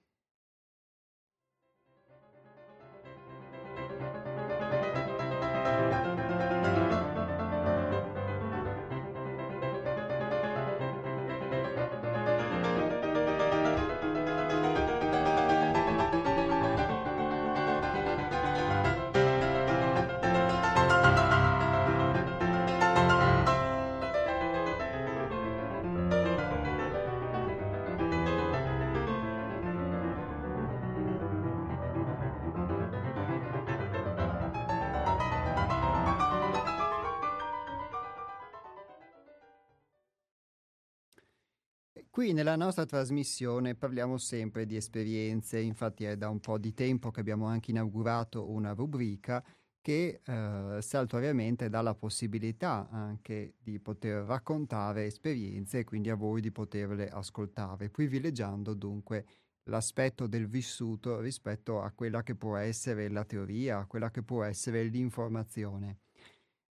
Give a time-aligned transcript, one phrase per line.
[42.30, 47.10] Qui nella nostra trasmissione parliamo sempre di esperienze, infatti è da un po' di tempo
[47.10, 49.44] che abbiamo anche inaugurato una rubrica
[49.82, 56.40] che eh, saltuariamente dà la possibilità anche di poter raccontare esperienze e quindi a voi
[56.40, 59.26] di poterle ascoltare, privilegiando dunque
[59.64, 64.44] l'aspetto del vissuto rispetto a quella che può essere la teoria, a quella che può
[64.44, 65.98] essere l'informazione.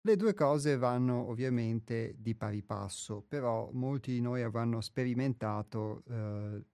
[0.00, 6.64] Le due cose vanno ovviamente di pari passo, però molti di noi avranno sperimentato eh,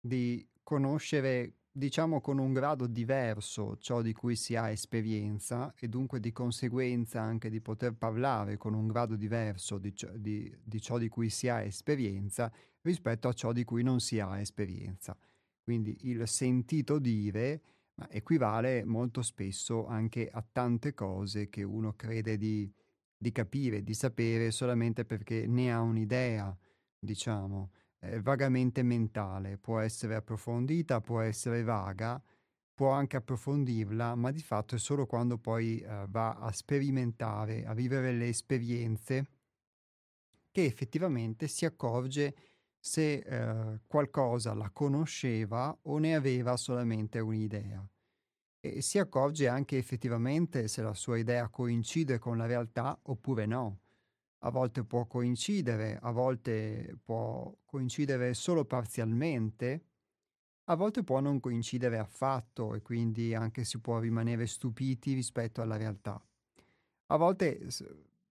[0.00, 6.18] di conoscere, diciamo, con un grado diverso ciò di cui si ha esperienza e dunque
[6.18, 11.08] di conseguenza anche di poter parlare con un grado diverso di, di, di, ciò di
[11.08, 15.16] cui si ha esperienza rispetto a ciò di cui non si ha esperienza.
[15.62, 17.62] Quindi il sentito dire
[17.98, 22.72] ma equivale molto spesso anche a tante cose che uno crede di,
[23.16, 26.56] di capire, di sapere solamente perché ne ha un'idea,
[26.98, 32.22] diciamo, eh, vagamente mentale, può essere approfondita, può essere vaga,
[32.72, 37.74] può anche approfondirla, ma di fatto è solo quando poi eh, va a sperimentare, a
[37.74, 39.26] vivere le esperienze,
[40.52, 42.34] che effettivamente si accorge
[42.78, 47.86] se eh, qualcosa la conosceva o ne aveva solamente un'idea.
[48.60, 53.80] E si accorge anche effettivamente se la sua idea coincide con la realtà oppure no.
[54.42, 59.84] A volte può coincidere, a volte può coincidere solo parzialmente,
[60.70, 65.76] a volte può non coincidere affatto e quindi anche si può rimanere stupiti rispetto alla
[65.76, 66.22] realtà.
[67.10, 67.70] A volte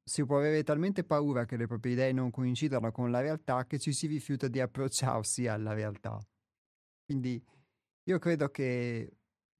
[0.07, 3.77] si può avere talmente paura che le proprie idee non coincidano con la realtà che
[3.77, 6.17] ci si rifiuta di approcciarsi alla realtà.
[7.03, 7.43] Quindi
[8.03, 9.17] io credo che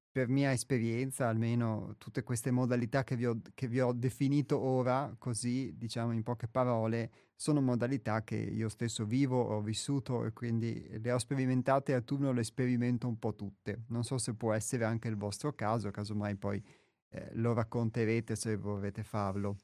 [0.09, 5.13] per mia esperienza, almeno tutte queste modalità che vi, ho, che vi ho definito ora,
[5.19, 10.87] così diciamo in poche parole, sono modalità che io stesso vivo, ho vissuto e quindi
[10.97, 13.83] le ho sperimentate a turno, le sperimento un po' tutte.
[13.89, 16.63] Non so se può essere anche il vostro caso, casomai poi
[17.09, 19.57] eh, lo racconterete se vorrete farlo.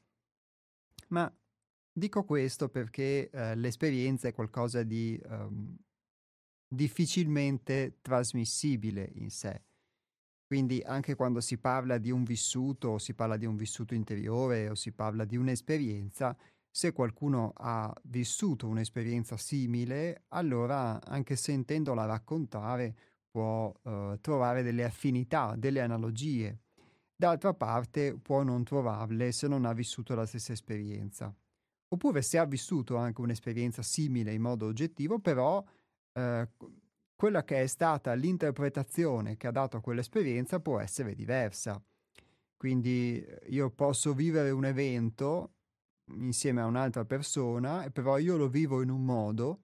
[1.14, 1.32] Ma
[1.92, 5.76] dico questo perché eh, l'esperienza è qualcosa di, um,
[6.66, 9.62] difficilmente trasmissibile in sé.
[10.44, 14.68] Quindi anche quando si parla di un vissuto, o si parla di un vissuto interiore,
[14.68, 16.36] o si parla di un'esperienza,
[16.68, 22.96] se qualcuno ha vissuto un'esperienza simile, allora anche sentendola raccontare
[23.30, 26.63] può eh, trovare delle affinità, delle analogie.
[27.16, 31.34] D'altra parte può non trovarle se non ha vissuto la stessa esperienza.
[31.88, 35.64] Oppure se ha vissuto anche un'esperienza simile in modo oggettivo, però
[36.12, 36.48] eh,
[37.14, 41.80] quella che è stata l'interpretazione che ha dato a quell'esperienza può essere diversa.
[42.56, 45.52] Quindi io posso vivere un evento
[46.12, 49.63] insieme a un'altra persona, però io lo vivo in un modo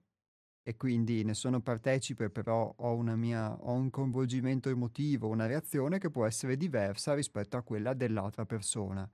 [0.63, 6.11] e quindi ne sono partecipe, però ho, mia, ho un coinvolgimento emotivo, una reazione che
[6.11, 9.09] può essere diversa rispetto a quella dell'altra persona.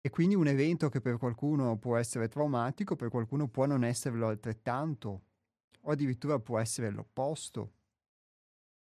[0.00, 4.28] E quindi un evento che per qualcuno può essere traumatico, per qualcuno può non esserlo
[4.28, 5.22] altrettanto,
[5.82, 7.72] o addirittura può essere l'opposto.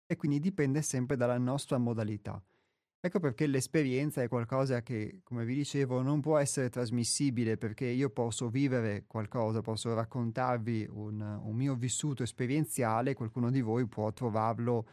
[0.06, 2.42] E quindi dipende sempre dalla nostra modalità.
[3.00, 8.10] Ecco perché l'esperienza è qualcosa che, come vi dicevo, non può essere trasmissibile perché io
[8.10, 14.88] posso vivere qualcosa, posso raccontarvi un, un mio vissuto esperienziale, qualcuno di voi può trovarlo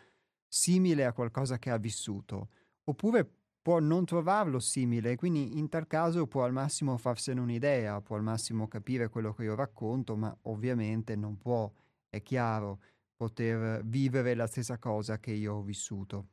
[0.48, 2.50] simile a qualcosa che ha vissuto,
[2.84, 3.28] oppure
[3.60, 8.22] può non trovarlo simile, quindi in tal caso può al massimo farsene un'idea, può al
[8.22, 11.72] massimo capire quello che io racconto, ma ovviamente non può,
[12.08, 12.82] è chiaro,
[13.16, 16.28] poter vivere la stessa cosa che io ho vissuto.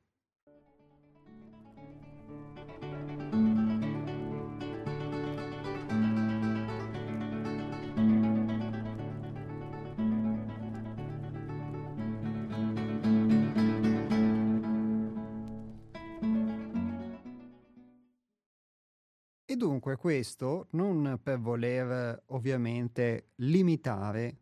[19.92, 24.38] Dunque questo non per voler ovviamente limitare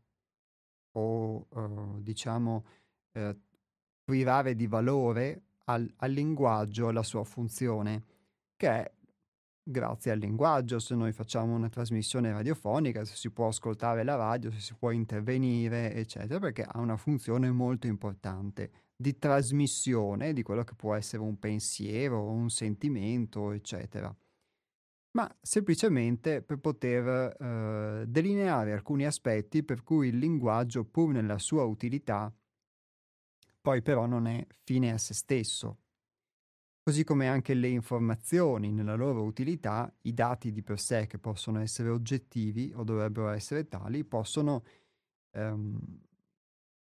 [0.93, 2.64] o eh, diciamo
[3.12, 3.37] eh,
[4.05, 8.05] privare di valore al, al linguaggio alla sua funzione,
[8.56, 8.93] che è
[9.62, 14.50] grazie al linguaggio, se noi facciamo una trasmissione radiofonica, se si può ascoltare la radio,
[14.50, 20.64] se si può intervenire, eccetera, perché ha una funzione molto importante di trasmissione di quello
[20.64, 24.14] che può essere un pensiero, un sentimento, eccetera
[25.12, 31.64] ma semplicemente per poter eh, delineare alcuni aspetti per cui il linguaggio, pur nella sua
[31.64, 32.32] utilità,
[33.60, 35.78] poi però non è fine a se stesso.
[36.82, 41.60] Così come anche le informazioni nella loro utilità, i dati di per sé che possono
[41.60, 44.64] essere oggettivi o dovrebbero essere tali, possono
[45.32, 45.79] ehm,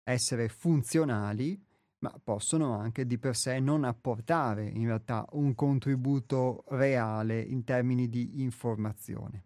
[0.03, 1.59] essere funzionali
[1.99, 8.07] ma possono anche di per sé non apportare in realtà un contributo reale in termini
[8.07, 9.45] di informazione.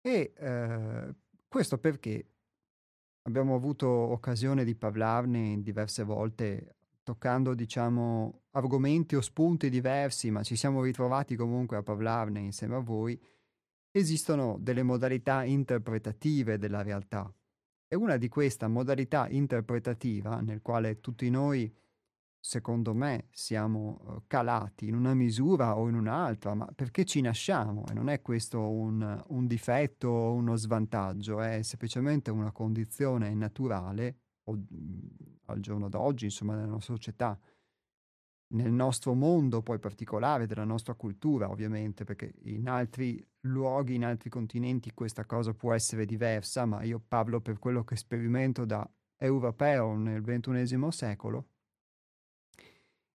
[0.00, 1.14] E eh,
[1.46, 2.26] questo perché
[3.22, 10.56] abbiamo avuto occasione di parlarne diverse volte, toccando diciamo argomenti o spunti diversi, ma ci
[10.56, 13.20] siamo ritrovati comunque a parlarne insieme a voi.
[13.92, 17.32] Esistono delle modalità interpretative della realtà
[17.92, 21.70] e una di queste modalità interpretativa, nel quale tutti noi,
[22.40, 27.84] secondo me, siamo eh, calati in una misura o in un'altra, ma perché ci nasciamo?
[27.90, 34.20] E non è questo un, un difetto o uno svantaggio, è semplicemente una condizione naturale
[34.44, 34.58] o,
[35.44, 37.38] al giorno d'oggi, insomma, nella nostra società
[38.52, 44.30] nel nostro mondo poi particolare, della nostra cultura ovviamente, perché in altri luoghi, in altri
[44.30, 49.94] continenti questa cosa può essere diversa, ma io parlo per quello che sperimento da europeo
[49.94, 51.46] nel XXI secolo.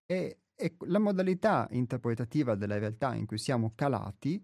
[0.06, 4.42] E, e, la modalità interpretativa della realtà in cui siamo calati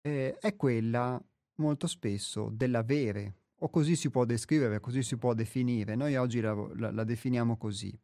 [0.00, 1.22] eh, è quella
[1.56, 5.94] molto spesso dell'avere, o così si può descrivere, così si può definire.
[5.94, 7.96] Noi oggi la, la, la definiamo così,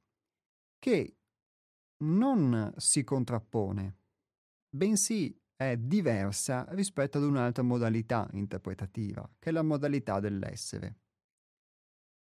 [0.79, 1.17] che
[2.05, 3.97] non si contrappone,
[4.69, 10.99] bensì è diversa rispetto ad un'altra modalità interpretativa, che è la modalità dell'essere.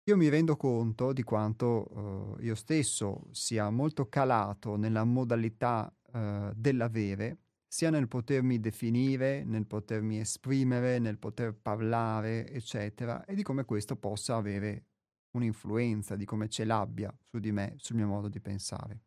[0.08, 6.52] Io mi rendo conto di quanto eh, io stesso sia molto calato nella modalità eh,
[6.56, 13.66] dell'avere, sia nel potermi definire, nel potermi esprimere, nel poter parlare, eccetera, e di come
[13.66, 14.86] questo possa avere
[15.32, 19.07] un'influenza, di come ce l'abbia su di me, sul mio modo di pensare.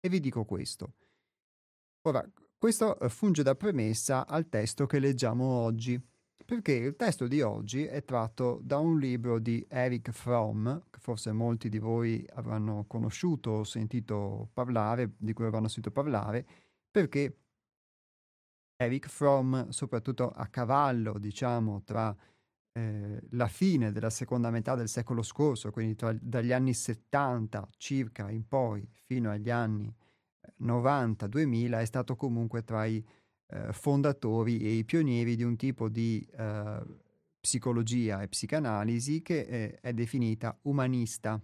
[0.00, 0.94] E vi dico questo.
[2.02, 2.26] Ora,
[2.56, 6.00] questo eh, funge da premessa al testo che leggiamo oggi,
[6.44, 11.32] perché il testo di oggi è tratto da un libro di Eric Fromm, che forse
[11.32, 16.46] molti di voi avranno conosciuto o sentito parlare, di cui avranno sentito parlare,
[16.90, 17.36] perché
[18.76, 22.16] Eric Fromm, soprattutto a cavallo, diciamo, tra
[22.72, 28.30] eh, la fine della seconda metà del secolo scorso, quindi tra, dagli anni 70 circa
[28.30, 29.92] in poi fino agli anni
[30.62, 33.04] 90-2000, è stato comunque tra i
[33.48, 36.82] eh, fondatori e i pionieri di un tipo di eh,
[37.40, 41.42] psicologia e psicanalisi che eh, è definita umanista.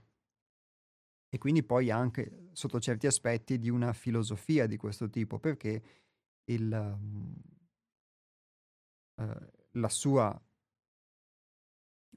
[1.29, 5.83] E quindi poi anche sotto certi aspetti di una filosofia di questo tipo, perché
[6.45, 6.99] il,
[9.17, 9.25] uh,
[9.73, 10.41] la sua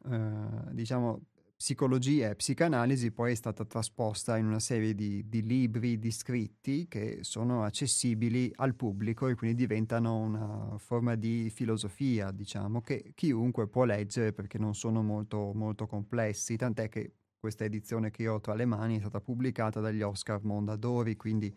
[0.03, 1.21] uh, diciamo
[1.59, 6.87] psicologia e psicanalisi poi è stata trasposta in una serie di, di, libri, di scritti
[6.87, 13.67] che sono accessibili al pubblico e quindi diventano una forma di filosofia, diciamo, che chiunque
[13.67, 18.53] può leggere perché non sono molto, molto complessi, tant'è che questa edizione che ho tra
[18.53, 21.53] le mani è stata pubblicata dagli Oscar Mondadori, quindi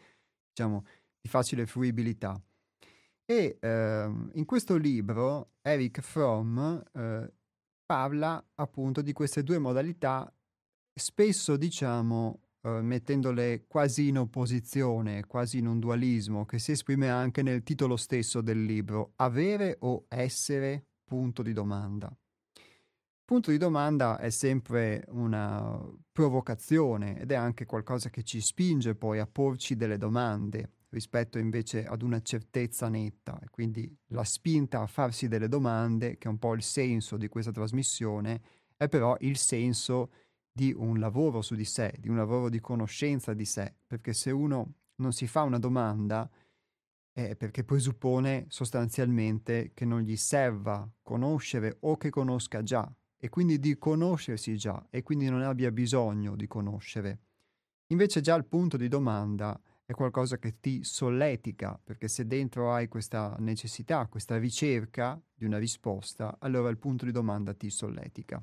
[0.53, 0.85] diciamo
[1.21, 2.43] di facile fruibilità.
[3.25, 6.59] E eh, in questo libro Eric Fromm
[6.93, 7.33] eh,
[7.93, 10.35] parla appunto di queste due modalità,
[10.95, 17.43] spesso diciamo eh, mettendole quasi in opposizione, quasi in un dualismo, che si esprime anche
[17.43, 22.11] nel titolo stesso del libro, avere o essere, punto di domanda.
[23.27, 25.79] Punto di domanda è sempre una
[26.11, 31.85] provocazione ed è anche qualcosa che ci spinge poi a porci delle domande rispetto invece
[31.85, 33.39] ad una certezza netta.
[33.43, 37.29] E quindi la spinta a farsi delle domande, che è un po' il senso di
[37.29, 38.41] questa trasmissione,
[38.77, 40.13] è però il senso
[40.53, 44.31] di un lavoro su di sé, di un lavoro di conoscenza di sé, perché se
[44.31, 46.31] uno non si fa una domanda
[47.15, 53.59] è perché presuppone sostanzialmente che non gli serva conoscere o che conosca già, e quindi
[53.59, 57.21] di conoscersi già, e quindi non abbia bisogno di conoscere.
[57.93, 62.89] Invece già il punto di domanda è qualcosa che ti solletica, perché se dentro hai
[62.89, 68.43] questa necessità, questa ricerca di una risposta, allora il punto di domanda ti solletica.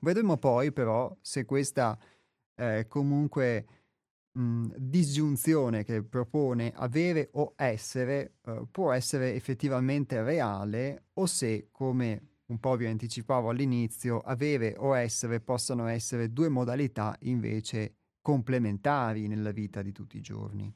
[0.00, 1.98] Vedremo poi però se questa
[2.54, 3.66] eh, comunque
[4.32, 12.36] mh, disgiunzione che propone avere o essere eh, può essere effettivamente reale o se, come
[12.46, 17.97] un po' vi anticipavo all'inizio, avere o essere possano essere due modalità invece
[18.28, 20.70] complementari nella vita di tutti i giorni.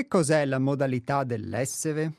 [0.00, 2.14] Che cos'è la modalità dell'essere?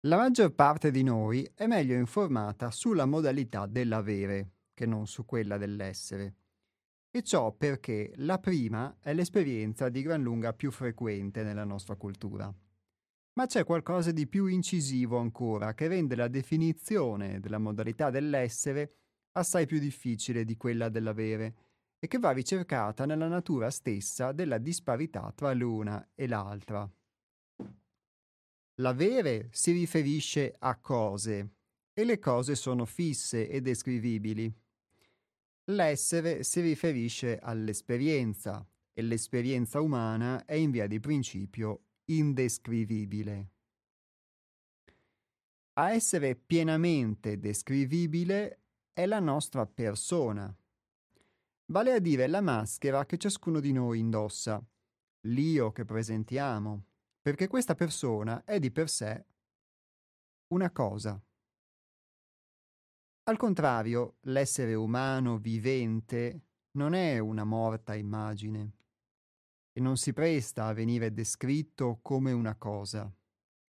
[0.00, 5.56] La maggior parte di noi è meglio informata sulla modalità dell'avere che non su quella
[5.56, 6.34] dell'essere.
[7.10, 12.54] E ciò perché la prima è l'esperienza di gran lunga più frequente nella nostra cultura.
[13.32, 18.96] Ma c'è qualcosa di più incisivo ancora che rende la definizione della modalità dell'essere
[19.32, 21.54] assai più difficile di quella dell'avere
[21.98, 26.90] e che va ricercata nella natura stessa della disparità tra l'una e l'altra.
[28.76, 31.54] L'avere si riferisce a cose
[31.92, 34.52] e le cose sono fisse e descrivibili.
[35.66, 43.50] L'essere si riferisce all'esperienza e l'esperienza umana è in via di principio indescrivibile.
[45.74, 48.61] A essere pienamente descrivibile
[48.92, 50.54] è la nostra persona,
[51.66, 54.62] vale a dire la maschera che ciascuno di noi indossa,
[55.26, 56.84] l'io che presentiamo,
[57.22, 59.24] perché questa persona è di per sé
[60.48, 61.20] una cosa.
[63.24, 66.40] Al contrario, l'essere umano vivente
[66.72, 68.72] non è una morta immagine
[69.72, 73.10] e non si presta a venire descritto come una cosa.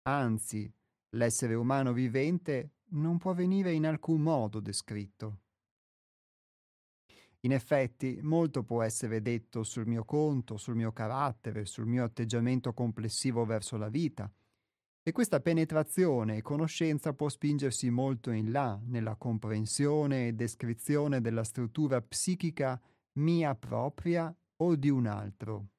[0.04, 0.72] Anzi,
[1.16, 5.40] l'essere umano vivente non può venire in alcun modo descritto.
[7.42, 12.74] In effetti, molto può essere detto sul mio conto, sul mio carattere, sul mio atteggiamento
[12.74, 14.30] complessivo verso la vita,
[15.02, 21.44] e questa penetrazione e conoscenza può spingersi molto in là nella comprensione e descrizione della
[21.44, 22.80] struttura psichica
[23.14, 25.70] mia propria o di un altro.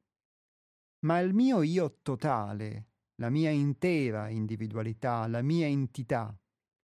[1.01, 2.87] Ma il mio io totale,
[3.17, 6.35] la mia intera individualità, la mia entità,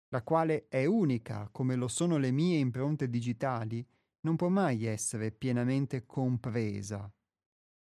[0.10, 3.86] la quale è unica come lo sono le mie impronte digitali,
[4.22, 7.12] non può mai essere pienamente compresa,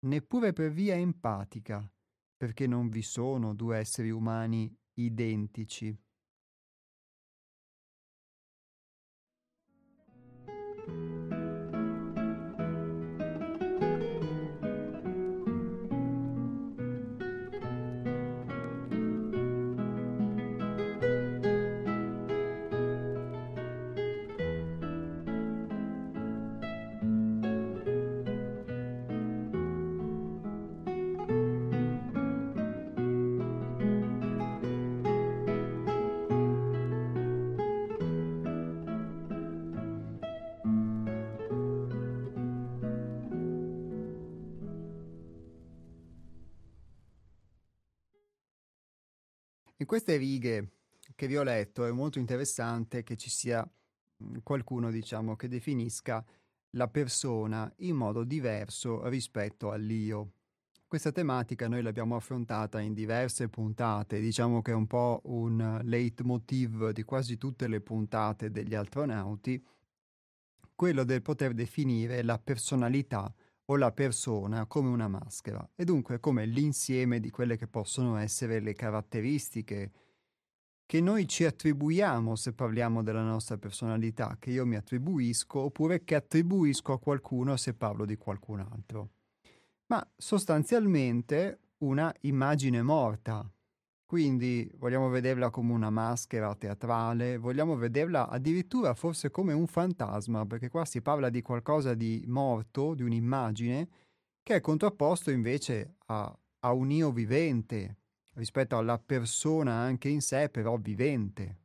[0.05, 1.87] neppure per via empatica,
[2.35, 5.95] perché non vi sono due esseri umani identici.
[10.87, 11.10] In
[49.91, 50.69] queste righe
[51.15, 53.61] che vi ho letto è molto interessante che ci sia
[54.19, 56.23] mhmm, qualcuno, diciamo, che definisca
[56.77, 60.35] la persona in modo diverso rispetto all'io.
[60.87, 66.91] Questa tematica noi l'abbiamo affrontata in diverse puntate, diciamo che è un po' un leitmotiv
[66.91, 69.61] di quasi tutte le puntate degli astronauti,
[70.73, 73.29] quello del poter definire la personalità
[73.65, 78.59] o la persona come una maschera e dunque come l'insieme di quelle che possono essere
[78.59, 79.91] le caratteristiche
[80.91, 86.15] che noi ci attribuiamo se parliamo della nostra personalità, che io mi attribuisco oppure che
[86.15, 89.11] attribuisco a qualcuno se parlo di qualcun altro.
[89.85, 93.49] Ma sostanzialmente una immagine morta,
[94.11, 100.67] quindi vogliamo vederla come una maschera teatrale, vogliamo vederla addirittura forse come un fantasma, perché
[100.67, 103.87] qua si parla di qualcosa di morto, di un'immagine,
[104.43, 107.99] che è contrapposto invece a, a un io vivente,
[108.33, 111.59] rispetto alla persona anche in sé, però vivente.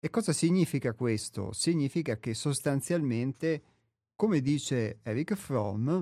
[0.00, 1.52] E cosa significa questo?
[1.52, 3.62] Significa che sostanzialmente,
[4.16, 6.00] come dice Eric Fromm,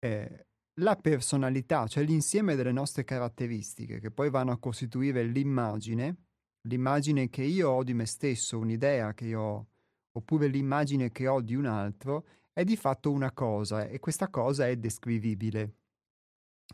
[0.00, 0.47] eh,
[0.78, 6.16] la personalità, cioè l'insieme delle nostre caratteristiche che poi vanno a costituire l'immagine,
[6.62, 9.66] l'immagine che io ho di me stesso, un'idea che io ho,
[10.12, 14.68] oppure l'immagine che ho di un altro, è di fatto una cosa e questa cosa
[14.68, 15.74] è descrivibile.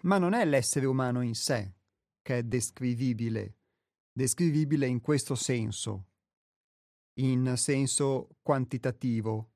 [0.03, 1.75] Ma non è l'essere umano in sé
[2.21, 3.59] che è descrivibile,
[4.12, 6.07] descrivibile in questo senso,
[7.21, 9.53] in senso quantitativo,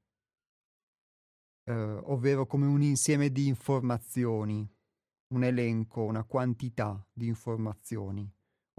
[1.69, 4.67] eh, ovvero come un insieme di informazioni,
[5.35, 8.31] un elenco, una quantità di informazioni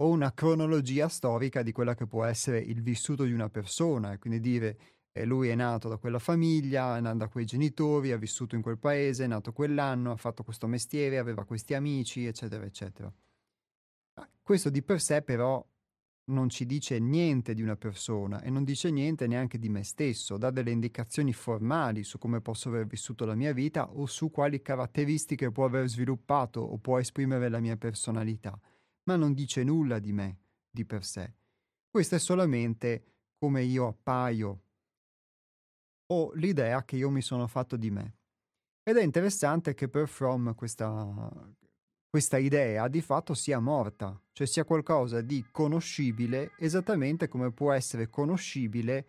[0.02, 4.18] o una cronologia storica di quella che può essere il vissuto di una persona, e
[4.18, 4.78] quindi dire
[5.12, 8.62] eh, lui è nato da quella famiglia, è nato da quei genitori, ha vissuto in
[8.62, 13.12] quel paese, è nato quell'anno, ha fatto questo mestiere, aveva questi amici, eccetera, eccetera.
[14.42, 15.64] Questo di per sé però
[16.30, 20.38] non ci dice niente di una persona e non dice niente neanche di me stesso,
[20.38, 24.62] dà delle indicazioni formali su come posso aver vissuto la mia vita o su quali
[24.62, 28.58] caratteristiche può aver sviluppato o può esprimere la mia personalità,
[29.04, 30.38] ma non dice nulla di me
[30.70, 31.34] di per sé.
[31.90, 33.04] Questo è solamente
[33.36, 34.62] come io appaio
[36.12, 38.16] o l'idea che io mi sono fatto di me.
[38.82, 41.54] Ed è interessante che per Fromm questa,
[42.10, 48.10] questa idea di fatto sia morta, cioè sia qualcosa di conoscibile esattamente come può essere
[48.10, 49.06] conoscibile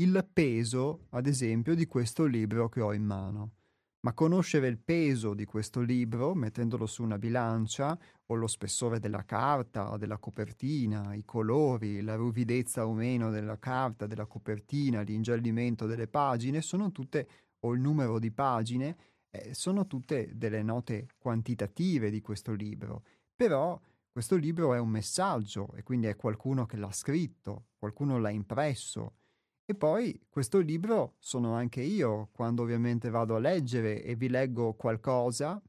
[0.00, 3.52] il peso, ad esempio, di questo libro che ho in mano.
[4.00, 9.24] Ma conoscere il peso di questo libro, mettendolo su una bilancia, o lo spessore della
[9.24, 16.08] carta, della copertina, i colori, la ruvidezza o meno della carta, della copertina, l'ingiallimento delle
[16.08, 17.28] pagine, sono tutte,
[17.60, 18.96] o il numero di pagine,
[19.30, 25.72] eh, sono tutte delle note quantitative di questo libro, però questo libro è un messaggio
[25.74, 29.14] e quindi è qualcuno che l'ha scritto, qualcuno l'ha impresso.
[29.64, 34.74] E poi questo libro sono anche io, quando ovviamente vado a leggere e vi leggo
[34.74, 35.62] qualcosa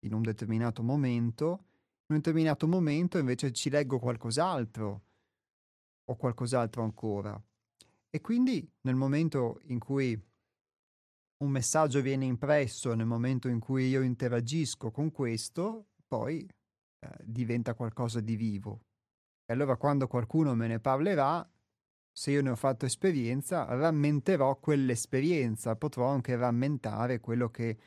[0.00, 1.44] in un determinato momento,
[2.06, 5.02] in un determinato momento invece ci leggo qualcos'altro.
[6.10, 7.38] o qualcos'altro ancora.
[8.08, 10.18] E quindi nel momento in cui
[11.38, 17.74] un messaggio viene impresso, nel momento in cui io interagisco con questo, poi eh, diventa
[17.74, 18.86] qualcosa di vivo.
[19.44, 21.48] E allora quando qualcuno me ne parlerà,
[22.10, 27.78] se io ne ho fatto esperienza, rammenterò quell'esperienza, potrò anche rammentare quello che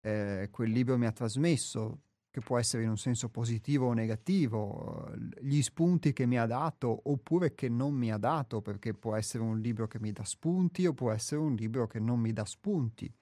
[0.00, 2.02] eh, quel libro mi ha trasmesso,
[2.38, 7.10] che può essere in un senso positivo o negativo, gli spunti che mi ha dato
[7.10, 10.86] oppure che non mi ha dato, perché può essere un libro che mi dà spunti
[10.86, 13.12] o può essere un libro che non mi dà spunti.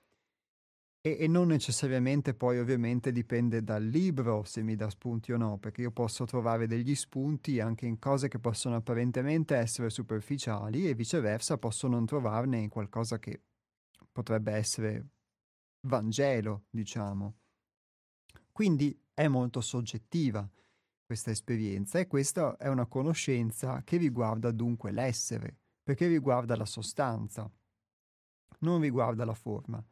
[1.01, 5.59] E, e non necessariamente poi ovviamente dipende dal libro se mi dà spunti o no,
[5.59, 10.95] perché io posso trovare degli spunti anche in cose che possono apparentemente essere superficiali e
[10.95, 13.41] viceversa posso non trovarne in qualcosa che
[14.11, 15.07] potrebbe essere
[15.87, 17.37] Vangelo, diciamo.
[18.51, 20.47] Quindi è molto soggettiva
[21.03, 27.51] questa esperienza e questa è una conoscenza che riguarda dunque l'essere, perché riguarda la sostanza,
[28.59, 29.83] non riguarda la forma.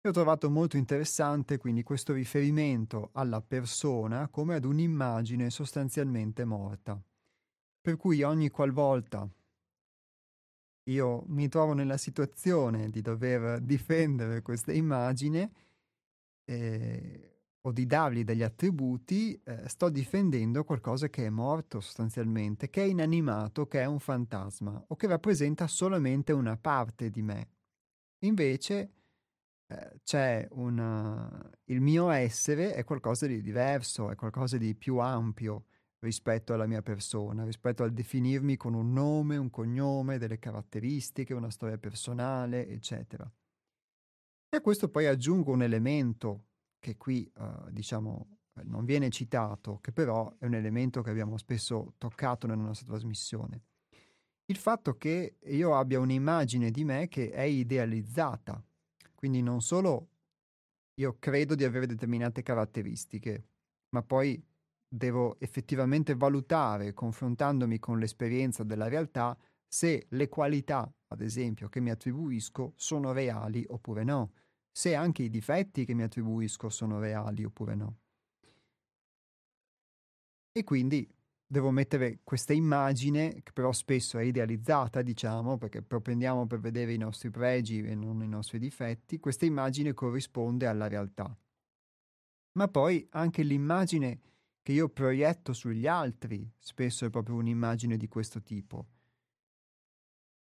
[0.00, 7.00] E ho trovato molto interessante quindi questo riferimento alla persona come ad un'immagine sostanzialmente morta.
[7.80, 9.28] Per cui ogni qualvolta
[10.88, 15.52] io mi trovo nella situazione di dover difendere questa immagine,
[16.44, 22.82] eh, o di dargli degli attributi, eh, sto difendendo qualcosa che è morto sostanzialmente, che
[22.82, 27.48] è inanimato, che è un fantasma o che rappresenta solamente una parte di me.
[28.24, 28.92] Invece
[29.66, 31.50] eh, c'è una...
[31.64, 35.64] il mio essere è qualcosa di diverso, è qualcosa di più ampio
[36.00, 41.50] rispetto alla mia persona, rispetto al definirmi con un nome, un cognome, delle caratteristiche, una
[41.50, 43.30] storia personale, eccetera.
[44.50, 46.47] E a questo poi aggiungo un elemento
[46.78, 51.94] che qui uh, diciamo non viene citato, che però è un elemento che abbiamo spesso
[51.98, 53.62] toccato nella nostra trasmissione.
[54.46, 58.62] Il fatto che io abbia un'immagine di me che è idealizzata,
[59.14, 60.08] quindi non solo
[60.94, 63.48] io credo di avere determinate caratteristiche,
[63.90, 64.42] ma poi
[64.88, 69.36] devo effettivamente valutare, confrontandomi con l'esperienza della realtà,
[69.66, 74.32] se le qualità, ad esempio, che mi attribuisco sono reali oppure no
[74.78, 77.96] se anche i difetti che mi attribuisco sono reali oppure no.
[80.52, 81.12] E quindi
[81.44, 86.96] devo mettere questa immagine, che però spesso è idealizzata, diciamo, perché propendiamo per vedere i
[86.96, 91.36] nostri pregi e non i nostri difetti, questa immagine corrisponde alla realtà.
[92.52, 94.20] Ma poi anche l'immagine
[94.62, 98.86] che io proietto sugli altri spesso è proprio un'immagine di questo tipo.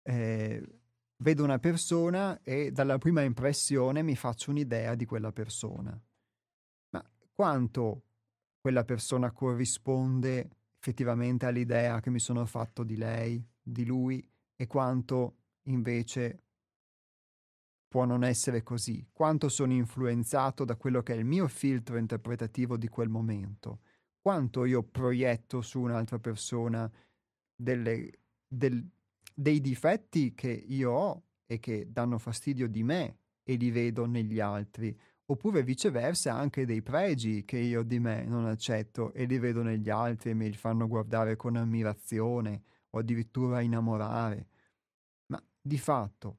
[0.02, 0.79] Eh,
[1.20, 5.98] vedo una persona e dalla prima impressione mi faccio un'idea di quella persona.
[6.90, 8.04] Ma quanto
[8.60, 15.36] quella persona corrisponde effettivamente all'idea che mi sono fatto di lei, di lui, e quanto
[15.64, 16.44] invece
[17.86, 22.76] può non essere così, quanto sono influenzato da quello che è il mio filtro interpretativo
[22.76, 23.80] di quel momento,
[24.20, 26.90] quanto io proietto su un'altra persona
[27.54, 28.10] delle,
[28.46, 28.88] del,
[29.40, 34.38] dei difetti che io ho e che danno fastidio di me e li vedo negli
[34.38, 39.62] altri, oppure viceversa anche dei pregi che io di me non accetto e li vedo
[39.62, 44.48] negli altri e mi fanno guardare con ammirazione o addirittura innamorare.
[45.28, 46.38] Ma di fatto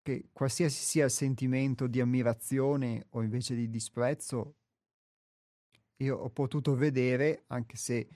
[0.00, 4.56] che qualsiasi sia il sentimento di ammirazione o invece di disprezzo,
[5.96, 8.08] io ho potuto vedere, anche se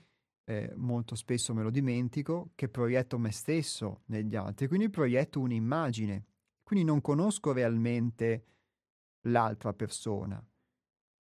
[0.49, 6.25] eh, molto spesso me lo dimentico, che proietto me stesso negli altri, quindi proietto un'immagine,
[6.63, 8.45] quindi non conosco realmente
[9.27, 10.43] l'altra persona.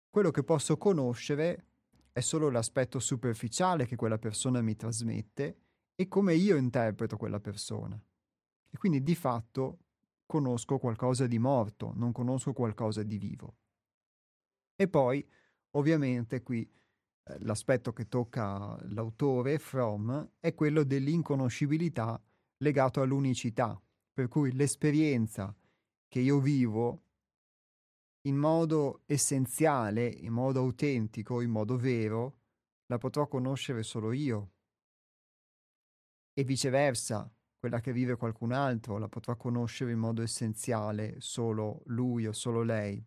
[0.10, 1.67] Quello che posso conoscere
[2.12, 5.58] è solo l'aspetto superficiale che quella persona mi trasmette
[5.93, 8.02] e come io interpreto quella persona.
[8.67, 9.78] E quindi di fatto
[10.26, 13.58] conosco qualcosa di morto, non conosco qualcosa di vivo.
[14.76, 15.23] E poi,
[15.71, 16.67] ovviamente, qui
[17.39, 22.21] l'aspetto che tocca l'autore, From, è quello dell'inconoscibilità
[22.57, 23.79] legato all'unicità,
[24.12, 25.55] per cui l'esperienza
[26.07, 27.01] che io vivo
[28.25, 32.39] in modo essenziale, in modo autentico, in modo vero,
[32.88, 34.51] la potrò conoscere solo io.
[36.33, 42.27] E viceversa, quella che vive qualcun altro la potrà conoscere in modo essenziale solo lui
[42.27, 43.03] o solo lei.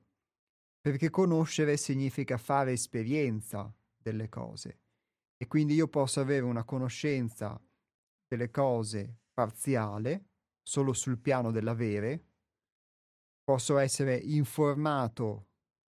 [0.81, 3.75] Perché conoscere significa fare esperienza,
[4.11, 4.79] delle cose.
[5.37, 7.61] E quindi io posso avere una conoscenza
[8.29, 10.27] delle cose parziale,
[10.63, 12.25] solo sul piano dell'avere,
[13.43, 15.49] posso essere informato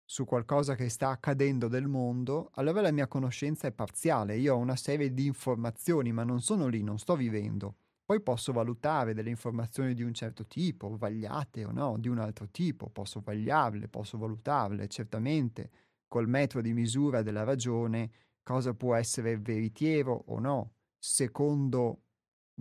[0.06, 4.58] su qualcosa che sta accadendo nel mondo, allora la mia conoscenza è parziale, io ho
[4.58, 7.78] una serie di informazioni, ma non sono lì, non sto vivendo.
[8.06, 12.49] Poi posso valutare delle informazioni di un certo tipo, vagliate o no, di un altro
[12.49, 15.71] tipo, posso vagliarle, posso valutarle, certamente
[16.13, 18.12] col metro di misura della ragione
[18.43, 22.04] cosa può essere veritiero o no, secondo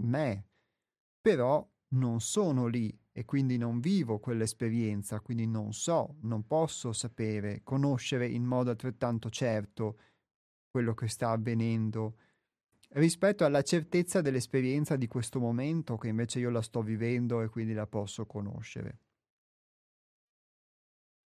[0.01, 0.47] me,
[1.21, 7.61] però non sono lì e quindi non vivo quell'esperienza, quindi non so, non posso sapere,
[7.63, 9.99] conoscere in modo altrettanto certo
[10.71, 12.17] quello che sta avvenendo
[12.93, 17.75] rispetto alla certezza dell'esperienza di questo momento che invece io la sto vivendo e quindi
[17.75, 18.99] la posso conoscere.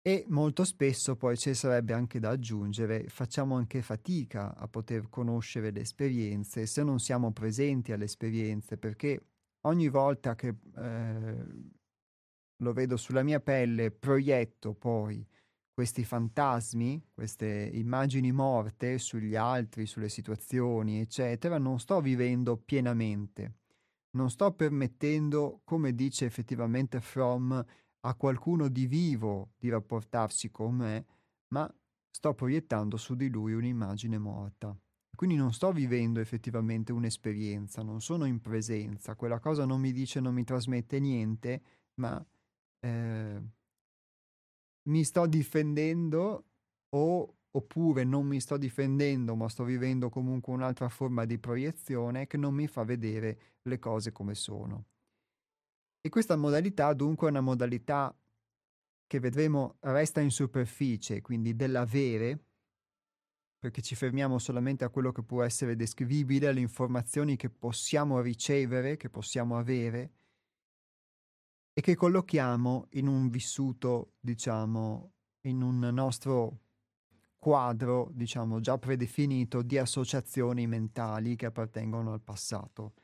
[0.06, 5.72] E molto spesso poi ci sarebbe anche da aggiungere, facciamo anche fatica a poter conoscere
[5.72, 9.28] le esperienze se non siamo presenti alle esperienze, perché
[9.62, 11.46] ogni volta che eh,
[12.58, 15.26] lo vedo sulla mia pelle, proietto poi
[15.74, 23.60] questi fantasmi, queste immagini morte sugli altri, sulle situazioni, eccetera, non sto vivendo pienamente.
[24.12, 27.58] Non sto permettendo, come dice effettivamente Fromm,
[28.06, 31.06] a qualcuno di vivo di rapportarsi con me,
[31.50, 31.74] ma
[32.10, 34.76] sto proiettando su di lui un'immagine morta.
[35.16, 40.20] Quindi non sto vivendo effettivamente un'esperienza, non sono in presenza, quella cosa non mi dice,
[40.20, 41.62] non mi trasmette niente,
[41.96, 42.24] ma
[42.80, 43.42] eh,
[44.90, 46.46] mi sto difendendo
[46.90, 52.38] o, oppure non mi sto difendendo, ma sto vivendo comunque un'altra forma di proiezione che
[52.38, 54.86] non mi fa vedere le cose come sono.
[56.06, 58.14] E questa modalità dunque è una modalità
[59.08, 62.44] che vedremo resta in superficie, quindi dell'avere,
[63.58, 68.98] perché ci fermiamo solamente a quello che può essere descrivibile, alle informazioni che possiamo ricevere,
[68.98, 70.12] che possiamo avere,
[71.72, 75.14] e che collochiamo in un vissuto, diciamo,
[75.48, 76.60] in un nostro
[77.38, 82.96] quadro, diciamo, già predefinito di associazioni mentali che appartengono al passato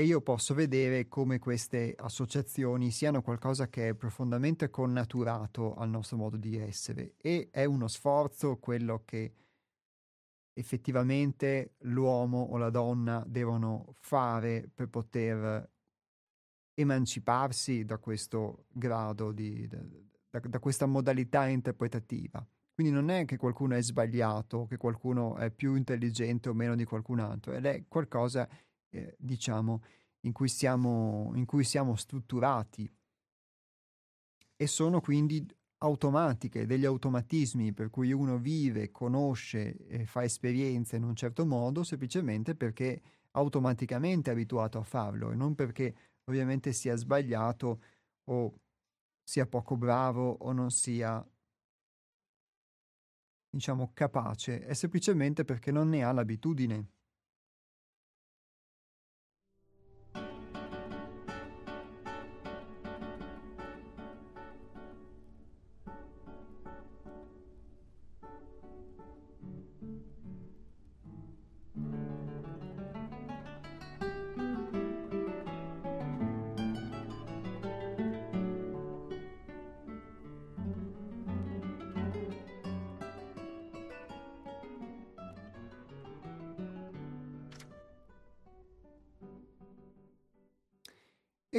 [0.00, 6.16] e io posso vedere come queste associazioni siano qualcosa che è profondamente connaturato al nostro
[6.16, 9.34] modo di essere e è uno sforzo quello che
[10.54, 15.70] effettivamente l'uomo o la donna devono fare per poter
[16.72, 22.42] emanciparsi da questo grado di, da, da questa modalità interpretativa.
[22.72, 26.86] Quindi non è che qualcuno è sbagliato, che qualcuno è più intelligente o meno di
[26.86, 28.48] qualcun altro, ed è qualcosa
[28.90, 29.82] eh, diciamo,
[30.20, 32.90] in cui, siamo, in cui siamo strutturati
[34.56, 35.46] e sono quindi
[35.78, 41.82] automatiche, degli automatismi per cui uno vive, conosce e fa esperienze in un certo modo
[41.82, 43.00] semplicemente perché
[43.32, 47.82] automaticamente è abituato a farlo e non perché ovviamente sia sbagliato
[48.24, 48.54] o
[49.22, 51.24] sia poco bravo o non sia
[53.50, 56.88] diciamo capace, è semplicemente perché non ne ha l'abitudine.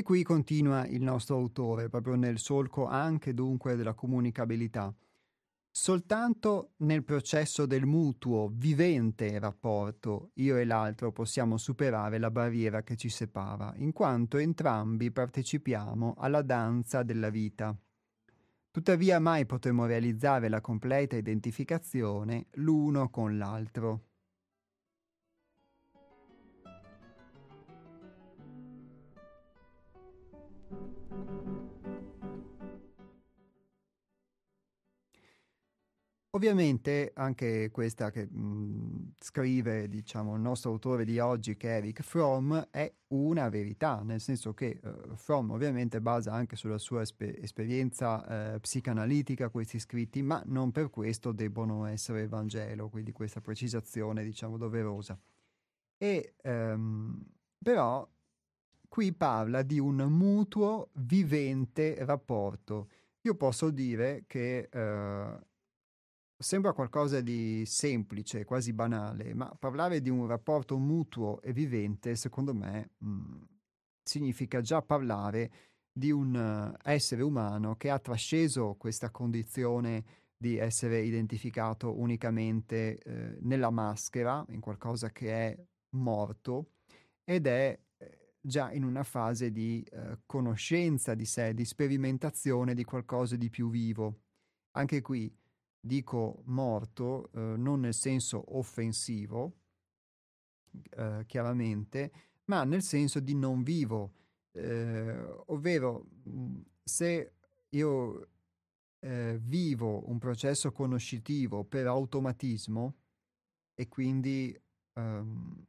[0.01, 4.91] E qui continua il nostro autore, proprio nel solco anche dunque della comunicabilità.
[5.69, 12.95] Soltanto nel processo del mutuo, vivente rapporto, io e l'altro possiamo superare la barriera che
[12.95, 17.77] ci separa, in quanto entrambi partecipiamo alla danza della vita.
[18.71, 24.10] Tuttavia mai potremo realizzare la completa identificazione l'uno con l'altro.
[36.33, 41.77] Ovviamente anche questa che mh, mhmm, scrive, diciamo, il nostro autore di oggi, che è
[41.77, 47.01] Eric Fromm, è una verità, nel senso che uh, Fromm ovviamente basa anche sulla sua
[47.01, 53.41] esper- esperienza uh, psicanalitica questi scritti, ma non per questo debbono essere Vangelo, quindi questa
[53.41, 55.19] precisazione, diciamo, doverosa.
[55.97, 57.21] E um,
[57.61, 58.09] però
[58.87, 62.89] qui parla di un mutuo vivente rapporto.
[63.23, 65.49] Io posso dire che uh,
[66.41, 72.55] Sembra qualcosa di semplice, quasi banale, ma parlare di un rapporto mutuo e vivente, secondo
[72.55, 73.41] me, mh, mm,
[74.01, 75.51] significa già parlare
[75.93, 80.03] di un essere umano che ha trasceso questa condizione
[80.35, 85.63] di essere identificato unicamente eh, nella maschera, in qualcosa che è
[85.97, 86.71] morto,
[87.23, 92.83] ed è eh, già in una fase di eh, conoscenza di sé, di sperimentazione di
[92.83, 94.21] qualcosa di più vivo.
[94.71, 95.31] Anche qui
[95.81, 99.55] dico morto eh, non nel senso offensivo,
[100.91, 102.11] eh, chiaramente,
[102.45, 104.13] ma nel senso di non vivo,
[104.51, 106.05] eh, ovvero
[106.83, 107.33] se
[107.69, 108.29] io
[108.99, 112.95] eh, vivo un processo conoscitivo per automatismo
[113.73, 114.55] e quindi
[114.93, 115.65] um,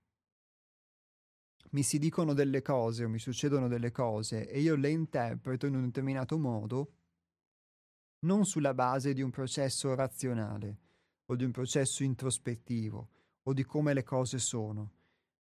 [1.70, 5.76] mi si dicono delle cose o mi succedono delle cose e io le interpreto in
[5.76, 6.92] un determinato modo,
[8.22, 10.78] non sulla base di un processo razionale
[11.26, 13.08] o di un processo introspettivo
[13.42, 14.92] o di come le cose sono,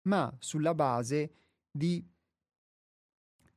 [0.04, 1.34] ma sulla base
[1.70, 2.04] di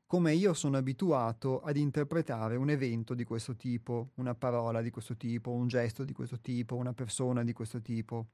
[0.07, 5.17] come io sono abituato ad interpretare un evento di questo tipo, una parola di questo
[5.17, 8.29] tipo, un gesto di questo tipo, una persona di questo tipo.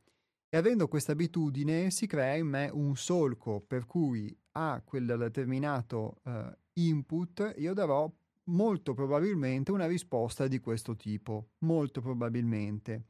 [0.48, 6.20] E avendo questa abitudine si crea in me un solco per cui a quel determinato
[6.24, 8.12] uh, input io darò
[8.50, 13.04] molto probabilmente una risposta di questo tipo, molto probabilmente,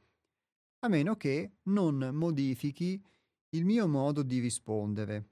[0.79, 3.03] a meno che non modifichi
[3.49, 5.29] il mio modo di rispondere.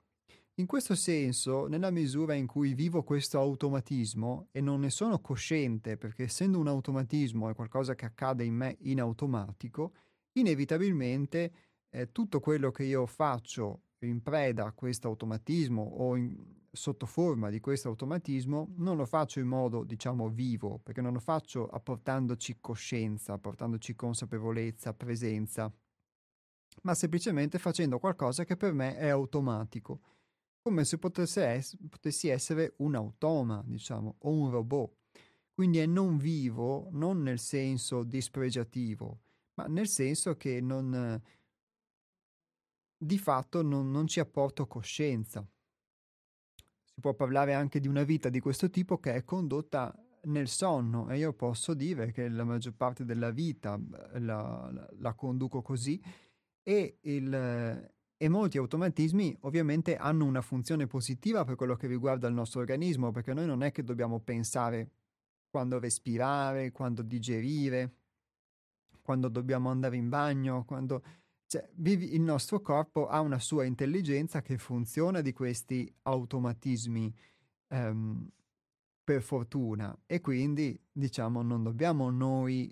[0.56, 5.96] In questo senso, nella misura in cui vivo questo automatismo e non ne sono cosciente,
[5.96, 9.94] perché essendo un automatismo è qualcosa che accade in me in automatico,
[10.34, 11.54] inevitabilmente
[11.90, 16.36] eh, tutto quello che io faccio in preda a questo automatismo o in,
[16.72, 21.20] sotto forma di questo automatismo non lo faccio in modo, diciamo, vivo, perché non lo
[21.20, 25.72] faccio apportandoci coscienza, apportandoci consapevolezza, presenza,
[26.84, 30.02] ma semplicemente facendo qualcosa che per me è automatico
[30.62, 31.00] come se
[31.54, 34.94] ess- potessi essere un automa, diciamo, o un robot.
[35.54, 39.20] Quindi è non vivo, non nel senso dispregiativo,
[39.56, 41.22] ma nel senso che non,
[43.02, 45.46] di fatto non, non ci apporto coscienza.
[46.84, 51.10] Si può parlare anche di una vita di questo tipo che è condotta nel sonno
[51.10, 53.80] e io posso dire che la maggior parte della vita
[54.16, 56.02] la, la, la conduco così
[56.62, 62.34] e il, e molti automatismi ovviamente hanno una funzione positiva per quello che riguarda il
[62.34, 64.92] nostro organismo, perché noi non è che dobbiamo pensare
[65.50, 67.94] quando respirare, quando digerire,
[69.02, 71.02] quando dobbiamo andare in bagno, quando...
[71.50, 77.12] Cioè, il nostro corpo ha una sua intelligenza che funziona di questi automatismi
[77.70, 78.30] um,
[79.04, 82.72] per fortuna e quindi diciamo non dobbiamo noi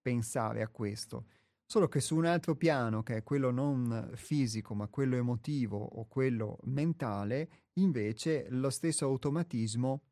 [0.00, 1.26] pensare a questo.
[1.66, 6.06] Solo che su un altro piano, che è quello non fisico, ma quello emotivo o
[6.06, 10.04] quello mentale, invece lo stesso automatismo,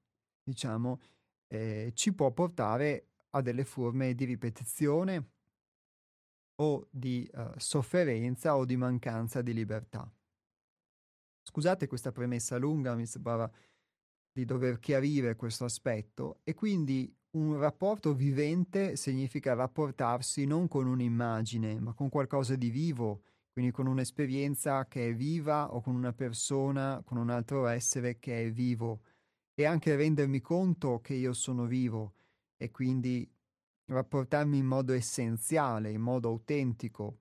[0.43, 1.01] diciamo,
[1.47, 5.34] eh, ci può portare a delle forme di ripetizione
[6.57, 10.11] o di uh, sofferenza o di mancanza di libertà.
[11.43, 13.51] Scusate questa premessa lunga, mi sembrava
[14.33, 21.81] di dover chiarire questo aspetto e quindi un rapporto vivente significa rapportarsi non con un'immagine,
[21.81, 27.03] ma con qualcosa di vivo, quindi con un'esperienza che è viva o con una persona,
[27.05, 29.03] con un altro essere che è vivo
[29.55, 32.15] e anche rendermi conto che io sono vivo
[32.57, 33.29] e quindi
[33.87, 37.21] rapportarmi in modo essenziale, in modo autentico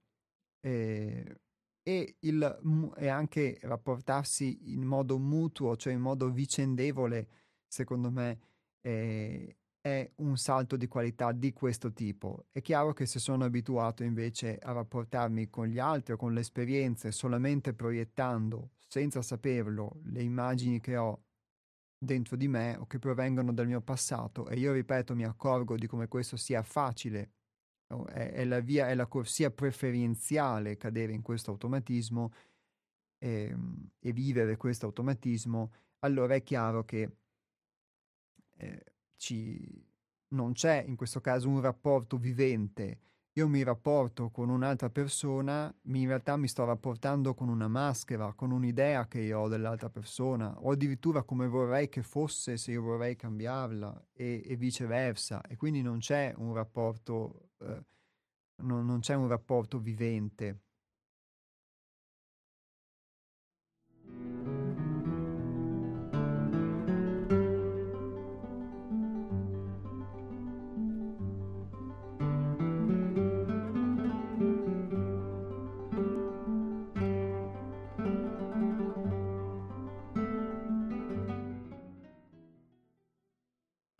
[0.61, 1.41] eh,
[1.84, 7.28] e, il, e anche rapportarsi in modo mutuo, cioè in modo vicendevole,
[7.68, 8.39] secondo me,
[8.82, 12.45] eh, è un salto di qualità di questo tipo.
[12.51, 16.39] È chiaro che se sono abituato invece a rapportarmi con gli altri o con le
[16.39, 21.24] esperienze solamente proiettando, senza saperlo, le immagini che ho
[22.04, 25.88] dentro di me o che provengono dal mio passato e io ripeto mi accorgo di
[25.88, 27.32] come questo sia facile,
[27.88, 32.34] è, è la via, è la corsia preferenziale cadere in questo automatismo
[33.18, 37.10] e, ehm, e vivere questo automatismo, allora è chiaro che
[38.58, 38.84] eh,
[39.16, 39.86] ci,
[40.30, 42.99] non c'è in questo caso un rapporto vivente.
[43.36, 48.51] Io mi rapporto con un'altra persona, in realtà mi sto rapportando con una maschera, con
[48.51, 53.15] un'idea che io ho dell'altra persona, o addirittura come vorrei che fosse se io vorrei
[53.15, 55.41] cambiarla, e, e viceversa.
[55.41, 57.84] E quindi non c'è un rapporto, eh,
[58.57, 60.62] non, non c'è un rapporto vivente.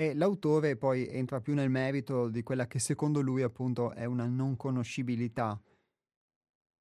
[0.04, 4.28] E l'autore poi entra più nel merito di quella che secondo lui appunto è una
[4.28, 5.58] non conoscibilità.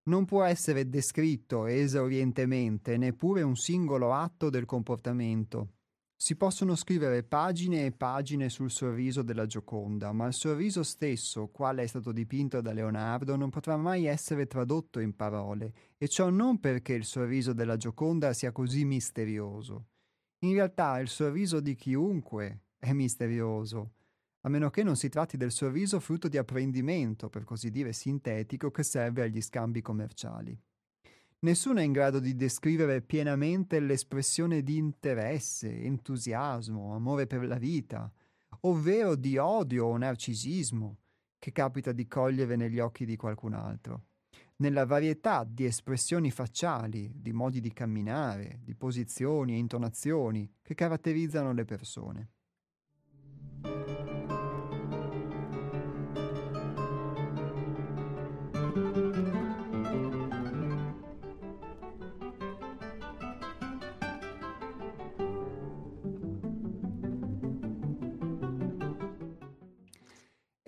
[0.08, 5.74] Non può essere descritto esaurientemente neppure un singolo atto del comportamento.
[6.16, 11.84] Si possono scrivere pagine e pagine sul sorriso della Gioconda, ma il sorriso stesso, quale
[11.84, 16.58] è stato dipinto da Leonardo, non potrà mai essere tradotto in parole, e ciò non
[16.58, 19.90] perché il sorriso della Gioconda sia così misterioso.
[20.40, 23.92] In realtà il sorriso di chiunque è misterioso,
[24.40, 28.72] a meno che non si tratti del sorriso frutto di apprendimento, per così dire sintetico,
[28.72, 30.58] che serve agli scambi commerciali.
[31.40, 38.12] Nessuno è in grado di descrivere pienamente l'espressione di interesse, entusiasmo, amore per la vita,
[38.62, 40.98] ovvero di odio o narcisismo
[41.38, 44.06] che capita di cogliere negli occhi di qualcun altro
[44.62, 51.52] nella varietà di espressioni facciali, di modi di camminare, di posizioni e intonazioni che caratterizzano
[51.52, 52.30] le persone.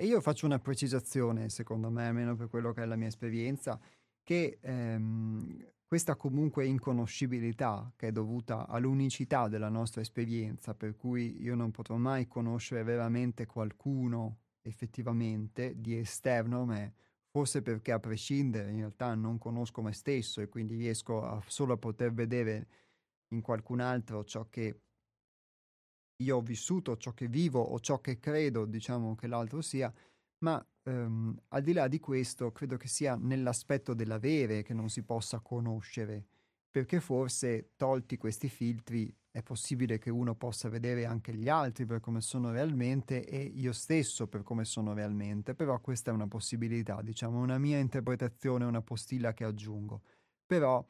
[0.04, 3.80] E io faccio una precisazione, secondo me, almeno per quello che è la mia esperienza,
[4.22, 11.54] che ehm, questa comunque inconoscibilità che è dovuta all'unicità della nostra esperienza, per cui io
[11.54, 16.94] non potrò mai conoscere veramente qualcuno effettivamente di esterno a me,
[17.30, 21.72] forse perché a prescindere in realtà non conosco me stesso e quindi riesco a, solo
[21.72, 22.68] a poter vedere
[23.28, 24.82] in qualcun altro ciò che
[26.16, 29.92] io ho vissuto, ciò che vivo o ciò che credo, diciamo, che l'altro sia,
[30.38, 35.02] ma ehm, al di là di questo credo che sia nell'aspetto dell'avere che non si
[35.02, 36.26] possa conoscere,
[36.70, 41.98] perché forse tolti questi filtri è possibile che uno possa vedere anche gli altri per
[41.98, 47.02] come sono realmente e io stesso per come sono realmente, però questa è una possibilità,
[47.02, 50.02] diciamo, una mia interpretazione, una postilla che aggiungo.
[50.46, 50.86] Però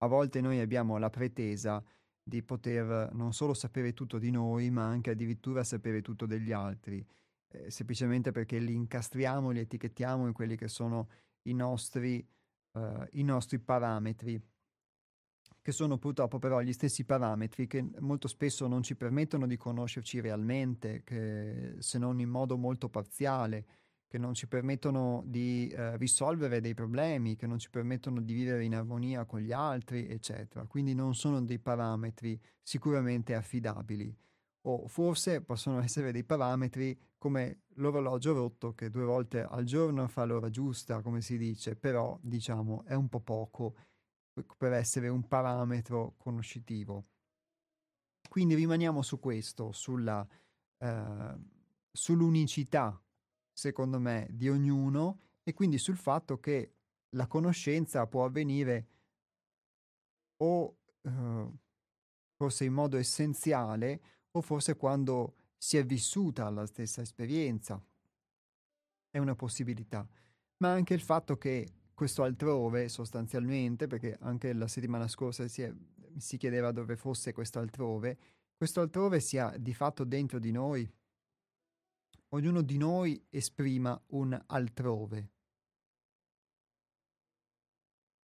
[0.00, 1.82] a volte noi abbiamo la pretesa
[2.28, 7.04] di poter non solo sapere tutto di noi, ma anche addirittura sapere tutto degli altri,
[7.48, 11.08] eh, semplicemente perché li incastriamo, li etichettiamo in quelli che sono
[11.42, 12.24] i nostri,
[12.74, 14.40] eh, i nostri parametri,
[15.62, 20.20] che sono purtroppo però gli stessi parametri che molto spesso non ci permettono di conoscerci
[20.20, 23.66] realmente, che, se non in modo molto parziale
[24.08, 28.64] che non ci permettono di eh, risolvere dei problemi, che non ci permettono di vivere
[28.64, 30.64] in armonia con gli altri, eccetera.
[30.64, 34.16] Quindi non sono dei parametri sicuramente affidabili.
[34.62, 40.24] O forse possono essere dei parametri come l'orologio rotto che due volte al giorno fa
[40.24, 43.76] l'ora giusta, come si dice, però diciamo è un po' poco
[44.56, 47.08] per essere un parametro conoscitivo.
[48.26, 50.26] Quindi rimaniamo su questo, sulla,
[50.78, 51.34] eh,
[51.92, 53.02] sull'unicità
[53.58, 56.74] secondo me, di ognuno e quindi sul fatto che
[57.16, 58.86] la conoscenza può avvenire
[60.36, 61.48] o eh,
[62.36, 64.00] forse in modo essenziale
[64.30, 67.84] o forse quando si è vissuta la stessa esperienza.
[69.10, 70.08] È una possibilità.
[70.58, 75.74] Ma anche il fatto che questo altrove, sostanzialmente, perché anche la settimana scorsa si, è,
[76.16, 78.18] si chiedeva dove fosse questo altrove,
[78.56, 80.88] questo altrove sia di fatto dentro di noi
[82.30, 85.30] ognuno di noi esprima un altrove,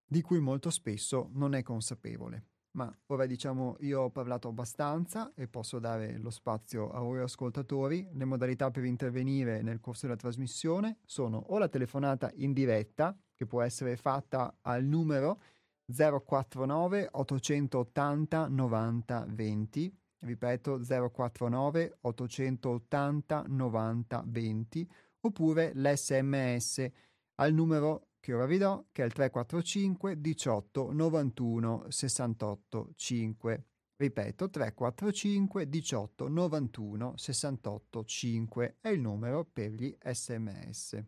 [0.05, 2.47] di cui molto spesso non è consapevole.
[2.75, 8.09] Ma ora diciamo io ho parlato abbastanza e posso dare lo spazio a voi ascoltatori.
[8.13, 13.45] Le modalità per intervenire nel corso della trasmissione sono o la telefonata in diretta, che
[13.45, 15.41] può essere fatta al numero
[15.85, 24.89] 049 880 90 20 ripeto 049 880 90 20
[25.21, 26.91] oppure l'sms
[27.35, 33.65] al numero che ora vi do che è il 345 18 91 68 5
[33.95, 41.03] ripeto 345 18 91 68 5 è il numero per gli sms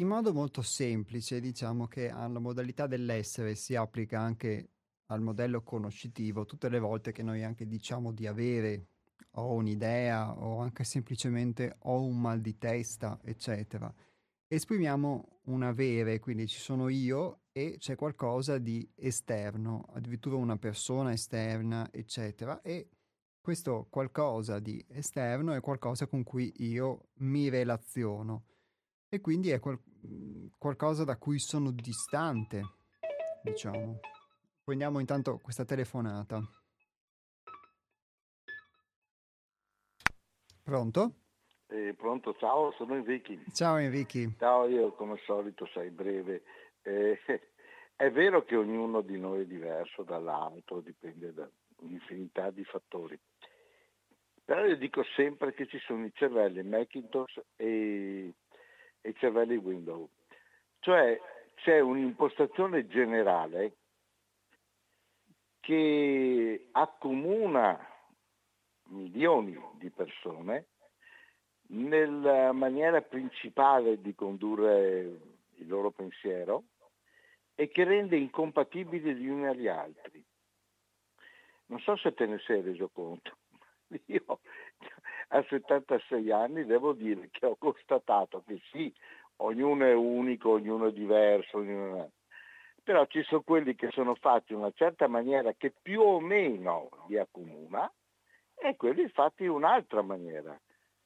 [0.00, 4.70] in modo molto semplice, diciamo che alla modalità dell'essere si applica anche
[5.06, 8.86] al modello conoscitivo tutte le volte che noi anche diciamo di avere
[9.32, 13.92] o un'idea o anche semplicemente ho un mal di testa, eccetera.
[14.46, 21.12] Esprimiamo un avere, quindi ci sono io e c'è qualcosa di esterno, addirittura una persona
[21.12, 22.62] esterna, eccetera.
[22.62, 22.88] E
[23.38, 28.44] questo qualcosa di esterno è qualcosa con cui io mi relaziono
[29.12, 29.80] e quindi è qual-
[30.56, 32.62] qualcosa da cui sono distante,
[33.42, 33.98] diciamo.
[34.62, 36.40] Prendiamo intanto questa telefonata.
[40.62, 41.14] Pronto?
[41.66, 43.32] Eh, pronto, ciao, sono Enrico.
[43.52, 44.32] Ciao Enrico.
[44.38, 46.44] Ciao, io come al solito sei breve.
[46.82, 47.18] Eh,
[47.96, 53.18] è vero che ognuno di noi è diverso dall'altro, dipende da un'infinità di fattori.
[54.44, 58.34] Però io dico sempre che ci sono i cervelli Macintosh e,
[59.00, 60.10] e cervelli Windows.
[60.80, 61.20] Cioè
[61.54, 63.76] c'è un'impostazione generale
[65.60, 67.78] che accomuna
[68.84, 70.66] milioni di persone
[71.68, 75.00] nella maniera principale di condurre
[75.54, 76.64] il loro pensiero
[77.54, 80.24] e che rende incompatibili gli uni agli altri.
[81.66, 83.36] Non so se te ne sei reso conto.
[84.06, 84.40] Io
[85.32, 88.92] a 76 anni devo dire che ho constatato che sì,
[89.36, 92.08] ognuno è unico, ognuno è diverso, ognuno è...
[92.82, 96.88] però ci sono quelli che sono fatti in una certa maniera che più o meno
[97.08, 97.90] li accomuna
[98.56, 100.58] e quelli fatti in un'altra maniera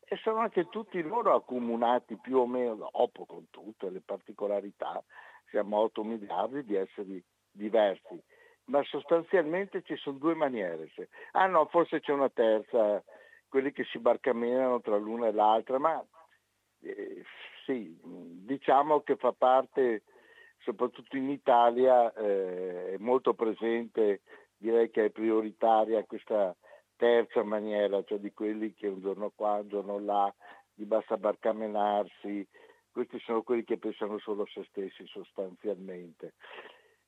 [0.06, 5.02] e sono anche tutti loro accomunati più o meno, dopo con tutte le particolarità,
[5.50, 8.22] siamo 8 miliardi di esseri diversi,
[8.66, 10.90] ma sostanzialmente ci sono due maniere.
[11.32, 13.02] Ah no, forse c'è una terza,
[13.54, 16.04] quelli che si barcamenano tra l'una e l'altra, ma
[16.80, 17.22] eh,
[17.64, 20.02] sì, diciamo che fa parte,
[20.58, 24.22] soprattutto in Italia, eh, è molto presente,
[24.56, 26.52] direi che è prioritaria questa
[26.96, 30.34] terza maniera, cioè di quelli che un giorno qua, un giorno là,
[30.74, 32.44] gli basta barcamenarsi,
[32.90, 36.34] questi sono quelli che pensano solo a se stessi sostanzialmente.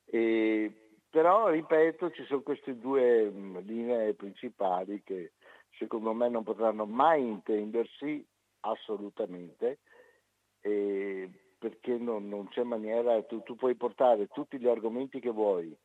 [0.05, 0.71] E,
[1.09, 5.33] però, ripeto, ci sono queste due mh, linee principali che
[5.77, 8.25] secondo me non potranno mai intendersi
[8.61, 9.79] assolutamente,
[10.61, 15.75] e, perché non, non, c'è maniera, tu, tu puoi portare tutti gli argomenti che vuoi,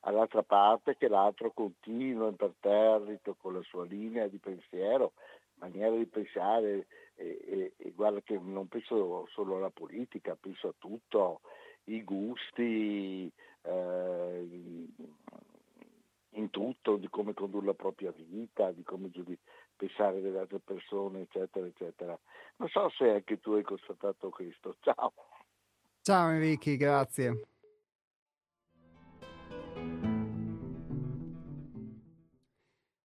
[0.00, 5.12] all'altra parte che l'altro continua imperterrito con la sua linea di pensiero,
[5.54, 10.74] maniera di pensare e, e, e, guarda che non penso solo alla politica, penso a
[10.78, 11.40] tutto,
[11.84, 13.30] i gusti,
[13.62, 14.46] eh,
[16.36, 19.10] in tutto, di come condurre la propria vita, di come
[19.74, 22.18] pensare delle altre persone, eccetera, eccetera.
[22.56, 24.76] Non so se anche tu hai constatato questo.
[24.80, 25.12] Ciao.
[26.00, 27.48] Ciao Enrico, grazie.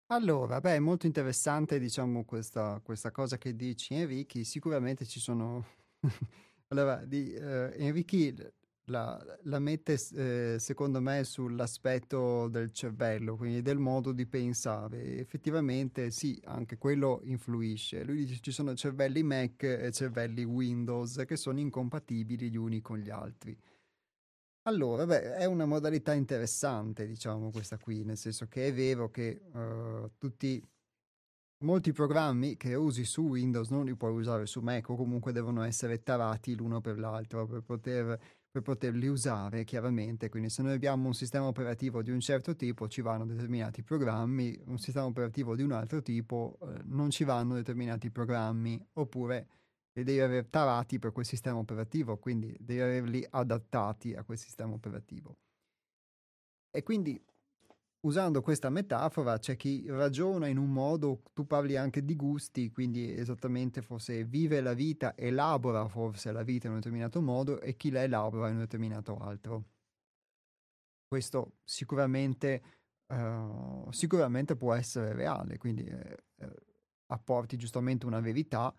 [0.07, 4.43] Allora, beh, è molto interessante, diciamo, questa, questa cosa che dici, Enrichi.
[4.43, 5.65] Sicuramente ci sono...
[6.67, 8.35] allora, di, eh, Enrichi
[8.85, 15.17] la, la mette, eh, secondo me, sull'aspetto del cervello, quindi del modo di pensare.
[15.19, 18.03] Effettivamente, sì, anche quello influisce.
[18.03, 22.97] Lui dice ci sono cervelli Mac e cervelli Windows che sono incompatibili gli uni con
[22.97, 23.57] gli altri.
[24.65, 29.41] Allora, beh, è una modalità interessante, diciamo, questa qui, nel senso che è vero che
[29.53, 30.63] uh, tutti,
[31.63, 35.63] molti programmi che usi su Windows non li puoi usare su Mac o comunque devono
[35.63, 38.19] essere tarati l'uno per l'altro per, poter,
[38.51, 40.27] per poterli usare, chiaramente.
[40.29, 44.59] Quindi se noi abbiamo un sistema operativo di un certo tipo ci vanno determinati programmi,
[44.65, 49.47] un sistema operativo di un altro tipo uh, non ci vanno determinati programmi, oppure
[49.93, 54.73] li devi aver tarati per quel sistema operativo, quindi devi averli adattati a quel sistema
[54.73, 55.37] operativo.
[56.69, 57.21] E quindi,
[58.01, 63.13] usando questa metafora, c'è chi ragiona in un modo, tu parli anche di gusti, quindi
[63.13, 67.91] esattamente forse vive la vita, elabora forse la vita in un determinato modo e chi
[67.91, 69.65] la elabora in un determinato altro.
[71.07, 72.63] Questo sicuramente,
[73.13, 76.55] uh, sicuramente può essere reale, quindi eh, eh,
[77.07, 78.73] apporti giustamente una verità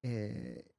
[0.00, 0.71] e,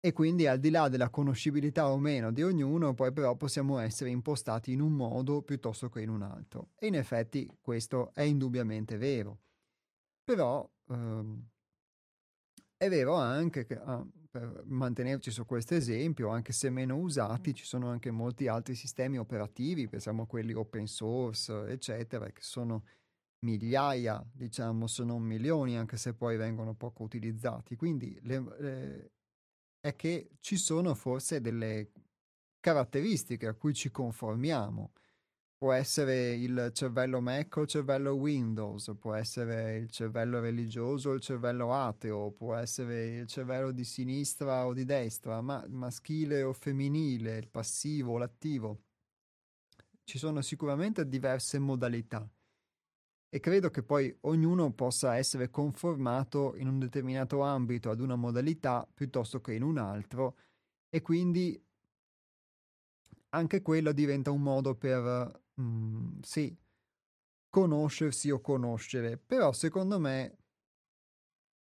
[0.00, 4.08] e quindi al di là della conoscibilità o meno di ognuno, poi però possiamo essere
[4.08, 6.70] impostati in un modo piuttosto che in un altro.
[6.78, 9.40] E in effetti questo è indubbiamente vero.
[10.24, 11.48] Però ehm,
[12.78, 17.66] è vero anche che, ah, per mantenerci su questo esempio, anche se meno usati, ci
[17.66, 22.84] sono anche molti altri sistemi operativi, pensiamo a quelli open source, eccetera, che sono
[23.40, 27.76] migliaia, diciamo, se non milioni, anche se poi vengono poco utilizzati.
[27.76, 29.10] Quindi le, le,
[29.80, 31.90] è che ci sono forse delle
[32.60, 34.92] caratteristiche a cui ci conformiamo.
[35.56, 41.12] Può essere il cervello Mac o il cervello Windows, può essere il cervello religioso o
[41.14, 46.54] il cervello ateo, può essere il cervello di sinistra o di destra, ma maschile o
[46.54, 48.84] femminile, il passivo o l'attivo.
[50.04, 52.26] Ci sono sicuramente diverse modalità
[53.32, 58.86] e credo che poi ognuno possa essere conformato in un determinato ambito ad una modalità
[58.92, 60.36] piuttosto che in un altro
[60.88, 61.58] e quindi
[63.30, 66.56] anche quello diventa un modo per, mm, sì,
[67.48, 70.36] conoscersi o conoscere, però secondo me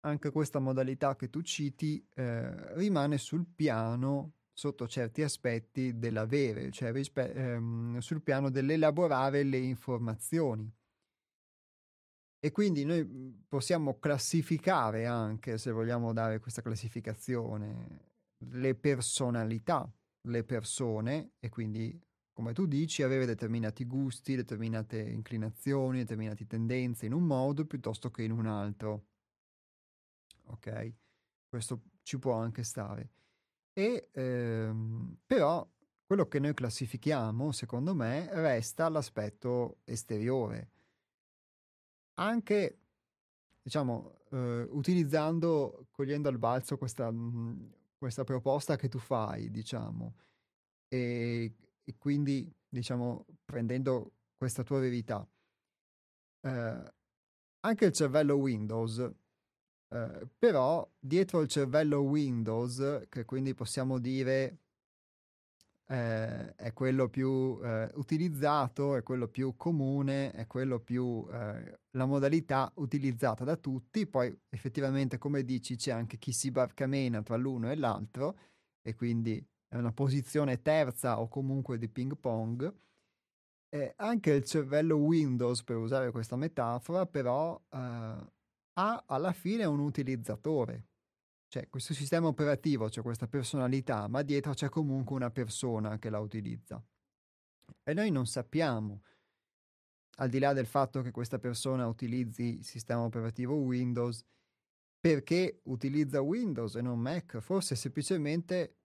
[0.00, 6.92] anche questa modalità che tu citi eh, rimane sul piano sotto certi aspetti dell'avere, cioè
[6.92, 10.70] rispe- ehm, sul piano dell'elaborare le informazioni.
[12.44, 18.10] E quindi noi mhmm, possiamo classificare anche, se vogliamo dare questa classificazione,
[18.50, 19.90] le personalità,
[20.28, 21.98] le persone e quindi,
[22.34, 28.24] come tu dici, avere determinati gusti, determinate inclinazioni, determinate tendenze in un modo piuttosto che
[28.24, 29.06] in un altro.
[30.48, 30.92] Ok?
[31.48, 33.08] Questo ci può anche stare.
[33.72, 35.66] E ehm, però
[36.04, 40.72] quello che noi classifichiamo, secondo me, resta l'aspetto esteriore
[42.14, 42.78] anche
[43.64, 50.14] diciamo, eh, utilizzando, cogliendo al balzo questa, mh, mhmm, questa proposta che tu fai, diciamo,
[50.88, 55.26] e, e quindi, diciamo, prendendo questa tua verità,
[56.42, 56.92] eh,
[57.60, 58.98] anche il cervello Windows,
[59.88, 64.63] eh, però dietro il cervello Windows, che quindi possiamo dire
[65.86, 72.06] eh, è quello più eh, utilizzato, è quello più comune, è quello più eh, la
[72.06, 74.06] modalità utilizzata da tutti.
[74.06, 78.38] Poi effettivamente, come dici, c'è anche chi si barcamena tra l'uno e l'altro
[78.82, 82.72] e quindi è una posizione terza o comunque di ping pong.
[83.96, 90.84] Anche il cervello Windows, per usare questa metafora, però eh, ha alla fine un utilizzatore,
[91.54, 96.10] cioè, questo sistema operativo, c'è cioè questa personalità, ma dietro c'è comunque una persona che
[96.10, 96.84] la utilizza.
[97.84, 99.02] E noi non sappiamo,
[100.16, 104.24] al di là del fatto che questa persona utilizzi il sistema operativo Windows,
[104.98, 107.38] perché utilizza Windows e non Mac.
[107.38, 108.78] Forse semplicemente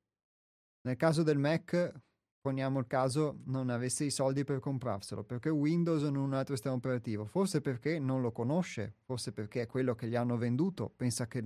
[0.82, 1.92] nel caso del Mac,
[2.40, 6.76] poniamo il caso, non avesse i soldi per comprarselo, perché Windows non un altro sistema
[6.76, 7.26] operativo.
[7.26, 11.42] Forse perché non lo conosce, forse perché è quello che gli hanno venduto, pensa che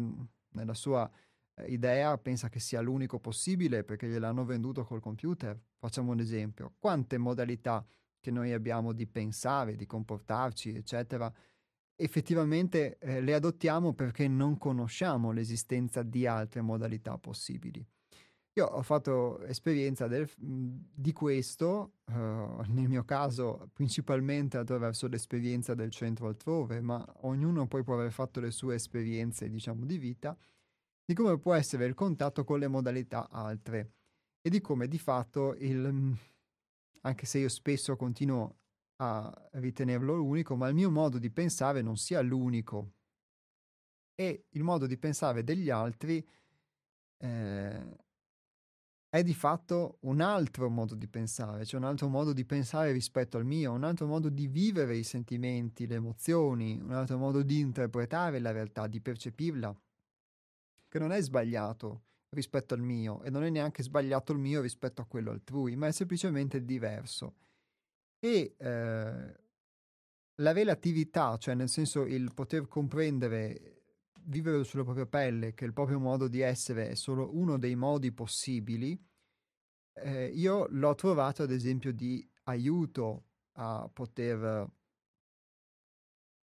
[0.54, 1.10] nella sua
[1.56, 5.60] eh, idea pensa che sia l'unico possibile perché gliel'hanno venduto col computer.
[5.78, 6.74] Facciamo un esempio.
[6.80, 7.86] Quante modalità
[8.20, 11.32] che noi abbiamo di pensare, di comportarci, eccetera,
[11.96, 17.86] effettivamente eh, le adottiamo perché non conosciamo l'esistenza di altre modalità possibili.
[18.56, 22.14] Io ho fatto esperienza del, di questo, uh,
[22.70, 28.40] nel mio caso principalmente attraverso l'esperienza del centro altrove, ma ognuno poi può aver fatto
[28.40, 30.38] le sue esperienze, diciamo, di vita,
[31.04, 33.94] di come può essere il contatto con le modalità altre
[34.40, 36.16] e di come di fatto il,
[37.02, 38.58] anche se io spesso continuo
[38.98, 42.92] a ritenerlo l'unico, ma il mio modo di pensare non sia l'unico.
[44.14, 46.24] E il modo di pensare degli altri
[47.18, 47.98] eh,
[49.14, 53.38] è di fatto un altro modo di pensare, cioè un altro modo di pensare rispetto
[53.38, 57.60] al mio, un altro modo di vivere i sentimenti, le emozioni, un altro modo di
[57.60, 59.80] interpretare la realtà, di percepirla,
[60.88, 65.04] che non è sbagliato rispetto al mio e non è neanche sbagliato il mio rispetto
[65.04, 67.36] a quello altrui, ma è semplicemente diverso.
[68.18, 69.40] E eh,
[70.42, 73.83] la relatività, cioè nel senso il poter comprendere
[74.26, 78.12] vivere sulla propria pelle che il proprio modo di essere è solo uno dei modi
[78.12, 79.00] possibili,
[79.96, 84.68] eh, io l'ho trovato ad esempio di aiuto a poter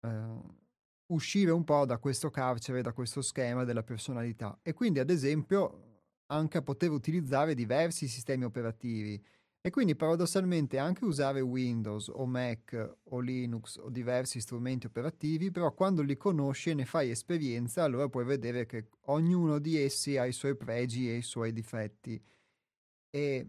[0.00, 0.40] eh,
[1.06, 4.58] uscire un po' da questo carcere, da questo schema della personalità.
[4.62, 9.22] E quindi ad esempio anche a poter utilizzare diversi sistemi operativi
[9.66, 15.72] e quindi paradossalmente anche usare Windows o Mac o Linux o diversi strumenti operativi, però
[15.72, 20.26] quando li conosci e ne fai esperienza, allora puoi vedere che ognuno di essi ha
[20.26, 22.22] i suoi pregi e i suoi difetti.
[23.08, 23.48] E,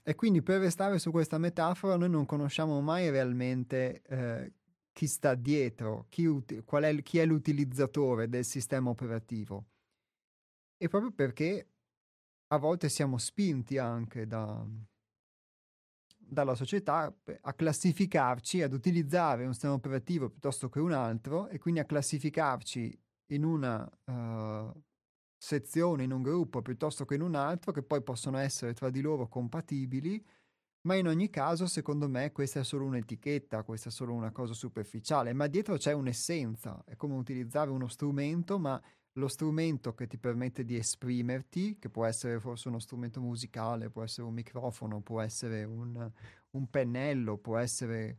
[0.00, 4.52] e quindi per restare su questa metafora, noi non conosciamo mai realmente eh,
[4.92, 6.28] chi sta dietro, chi,
[6.64, 9.64] qual è, chi è l'utilizzatore del sistema operativo.
[10.76, 11.73] E proprio perché
[12.48, 14.64] a volte siamo spinti anche da,
[16.16, 21.80] dalla società a classificarci, ad utilizzare un sistema operativo piuttosto che un altro e quindi
[21.80, 24.82] a classificarci in una uh,
[25.36, 29.00] sezione, in un gruppo piuttosto che in un altro, che poi possono essere tra di
[29.00, 30.24] loro compatibili,
[30.86, 34.52] ma in ogni caso, secondo me, questa è solo un'etichetta, questa è solo una cosa
[34.52, 38.80] superficiale, ma dietro c'è un'essenza, è come utilizzare uno strumento, ma
[39.14, 44.02] lo strumento che ti permette di esprimerti, che può essere forse uno strumento musicale, può
[44.02, 46.10] essere un microfono, può essere un,
[46.50, 48.18] un pennello, può essere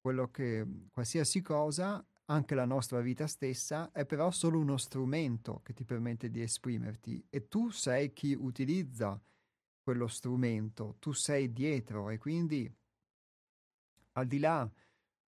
[0.00, 5.72] quello che qualsiasi cosa, anche la nostra vita stessa, è però solo uno strumento che
[5.72, 7.24] ti permette di esprimerti.
[7.28, 9.20] E tu sei chi utilizza
[9.82, 12.72] quello strumento, tu sei dietro e quindi
[14.12, 14.68] al di là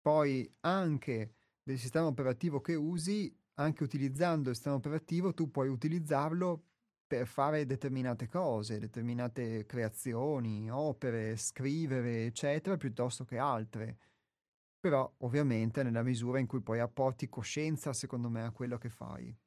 [0.02, 6.66] poi anche del sistema operativo che usi, anche utilizzando il sistema operativo, tu puoi utilizzarlo
[7.06, 13.98] per fare determinate cose, determinate creazioni, opere, scrivere, eccetera, piuttosto che altre.
[14.80, 19.38] Però ovviamente nella misura in cui poi apporti coscienza, secondo me, a quello che fai.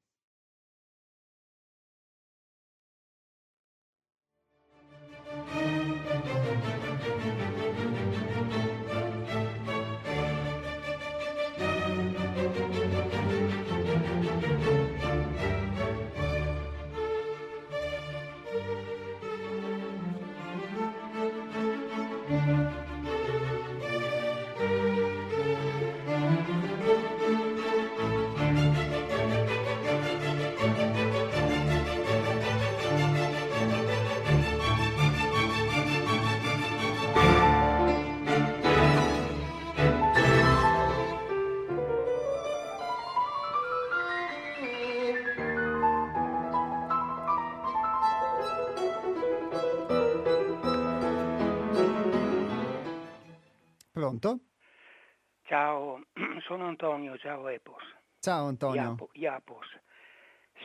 [55.54, 56.02] Ciao,
[56.48, 57.84] sono Antonio, ciao Epos.
[58.18, 58.80] Ciao Antonio.
[58.80, 59.78] Iapo, Iapos.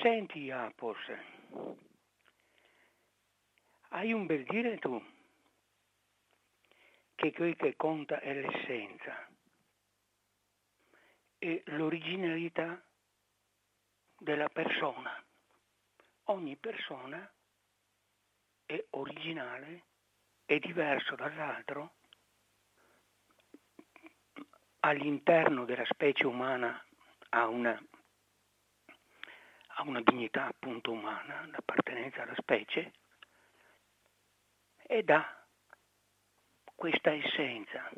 [0.02, 0.98] Senti Iapos,
[3.90, 5.00] hai un bel dire tu
[7.14, 9.30] che quel che conta è l'essenza
[11.38, 12.84] e l'originalità
[14.18, 15.24] della persona.
[16.30, 17.32] Ogni persona
[18.66, 19.84] è originale,
[20.46, 21.98] è diverso dall'altro
[24.82, 26.82] all'interno della specie umana
[27.30, 27.82] ha una,
[29.68, 32.94] ha una dignità appunto umana, l'appartenenza alla specie,
[34.88, 35.46] ed ha
[36.76, 37.90] questa essenza.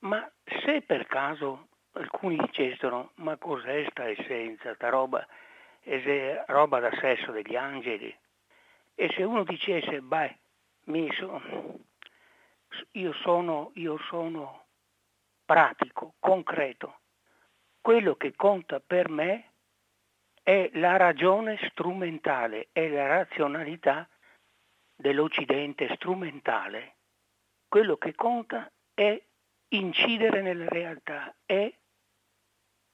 [0.00, 5.26] Ma se per caso alcuni dicessero ma cos'è sta essenza, sta roba,
[5.80, 8.14] è roba da sesso degli angeli,
[8.94, 10.38] e se uno dicesse beh,
[11.12, 11.42] so,
[12.92, 14.65] io sono, io sono
[15.46, 17.00] pratico, concreto.
[17.80, 19.52] Quello che conta per me
[20.42, 24.08] è la ragione strumentale, è la razionalità
[24.94, 26.96] dell'Occidente strumentale.
[27.68, 29.22] Quello che conta è
[29.68, 31.72] incidere nella realtà, è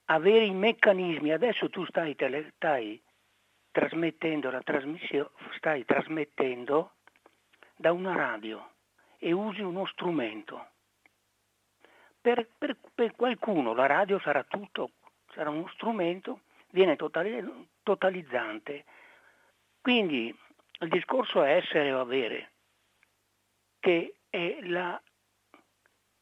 [0.06, 1.32] avere i meccanismi.
[1.32, 3.02] Adesso tu stai, tele, stai
[3.70, 6.96] trasmettendo la trasmissione, stai trasmettendo
[7.76, 8.72] da una radio
[9.18, 10.71] e usi uno strumento
[12.22, 14.92] per, per, per qualcuno la radio sarà tutto,
[15.34, 16.96] sarà uno strumento, viene
[17.82, 18.84] totalizzante.
[19.80, 20.34] Quindi
[20.80, 22.52] il discorso è essere o avere,
[23.80, 24.14] che
[24.62, 25.00] la,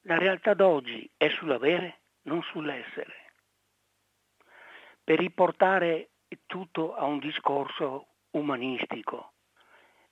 [0.03, 3.33] la realtà d'oggi è sull'avere, non sull'essere.
[5.05, 6.09] Per riportare
[6.47, 9.33] tutto a un discorso umanistico,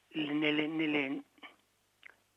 [0.08, 1.22] nelle, nelle,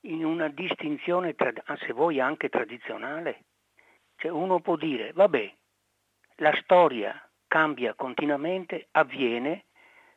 [0.01, 1.35] in una distinzione,
[1.65, 3.45] ah, se vuoi anche tradizionale.
[4.15, 5.53] Cioè uno può dire, vabbè,
[6.37, 9.65] la storia cambia continuamente, avviene,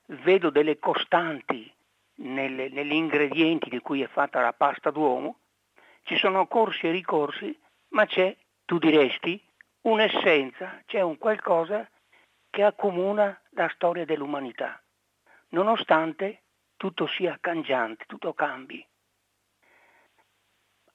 [0.07, 1.73] vedo delle costanti
[2.17, 5.41] nelle, negli ingredienti di cui è fatta la pasta d'uomo,
[6.03, 7.59] ci sono corsi e ricorsi,
[7.89, 9.43] ma c'è, tu diresti,
[9.83, 11.89] un'essenza, c'è un qualcosa
[12.51, 14.81] che accomuna la storia dell'umanità,
[15.51, 16.43] nonostante
[16.77, 18.87] tutto sia cangiante, tutto cambi.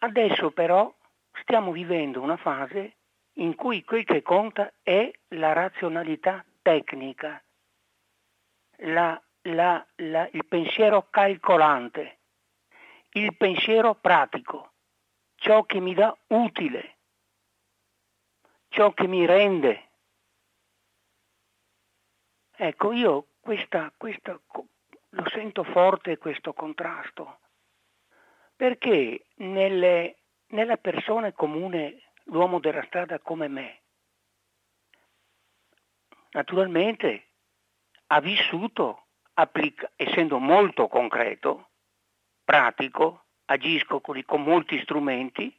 [0.02, 0.94] Adesso però
[1.42, 2.96] stiamo vivendo una fase
[3.34, 7.44] in cui quel che conta è la razionalità tecnica,
[8.78, 12.20] la, la, la, il pensiero calcolante,
[13.12, 14.72] il pensiero pratico,
[15.36, 16.98] ciò che mi dà utile,
[18.70, 19.88] ciò che mi rende.
[22.56, 24.40] Ecco, io questa, questa,
[25.10, 27.40] lo sento forte questo contrasto
[28.60, 33.80] perché nelle, nella persona comune, l'uomo della strada come me,
[36.32, 37.28] naturalmente
[38.08, 39.06] ha vissuto,
[39.36, 41.70] applica, essendo molto concreto,
[42.44, 45.58] pratico, agisco con, con molti strumenti,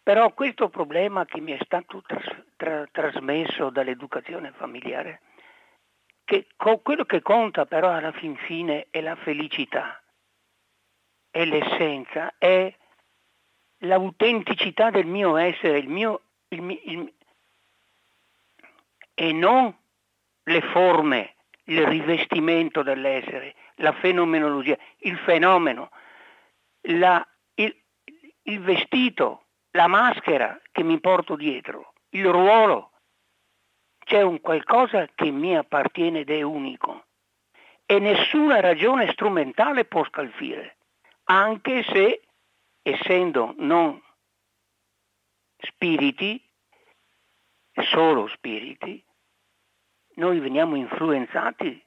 [0.00, 5.22] però questo problema che mi è stato tras- tra- trasmesso dall'educazione familiare,
[6.22, 10.00] che quello che conta però alla fin fine è la felicità,
[11.34, 12.72] è l'essenza, è
[13.78, 17.12] l'autenticità del mio essere, il mio, il, il,
[19.14, 19.76] e non
[20.44, 25.90] le forme, il rivestimento dell'essere, la fenomenologia, il fenomeno,
[26.82, 27.76] la, il,
[28.42, 32.92] il vestito, la maschera che mi porto dietro, il ruolo.
[34.04, 37.06] C'è un qualcosa che mi appartiene ed è unico
[37.86, 40.76] e nessuna ragione strumentale può scalfire,
[41.24, 42.22] anche se,
[42.82, 44.00] essendo non
[45.58, 46.42] spiriti,
[47.82, 49.02] solo spiriti,
[50.16, 51.82] noi veniamo influenzati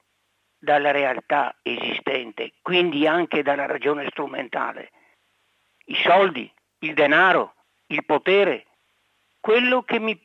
[0.58, 4.90] dalla realtà esistente, quindi anche dalla ragione strumentale.
[5.86, 7.54] I soldi, il denaro,
[7.86, 8.66] il potere,
[9.40, 10.20] quello che mi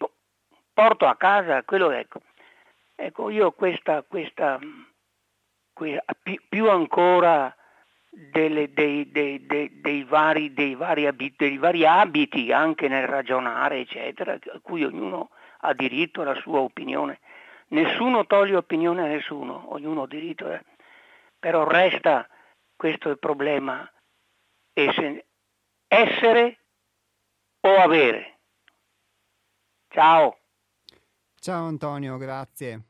[0.73, 2.21] porto a casa, quello ecco.
[2.95, 4.59] Ecco, io questa, questa
[6.49, 7.55] più ancora
[8.13, 14.59] delle, dei, dei, dei, vari, vari abiti, dei vari abiti anche nel ragionare, eccetera, a
[14.61, 17.19] cui ognuno ha diritto alla sua opinione.
[17.69, 20.63] Nessuno toglie opinione a nessuno, ognuno ha diritto, eh.
[21.39, 22.27] però resta
[22.75, 23.89] questo il problema,
[24.73, 26.59] essere
[27.61, 28.37] o avere.
[29.87, 30.37] Ciao.
[31.39, 32.83] Ciao Antonio, grazie.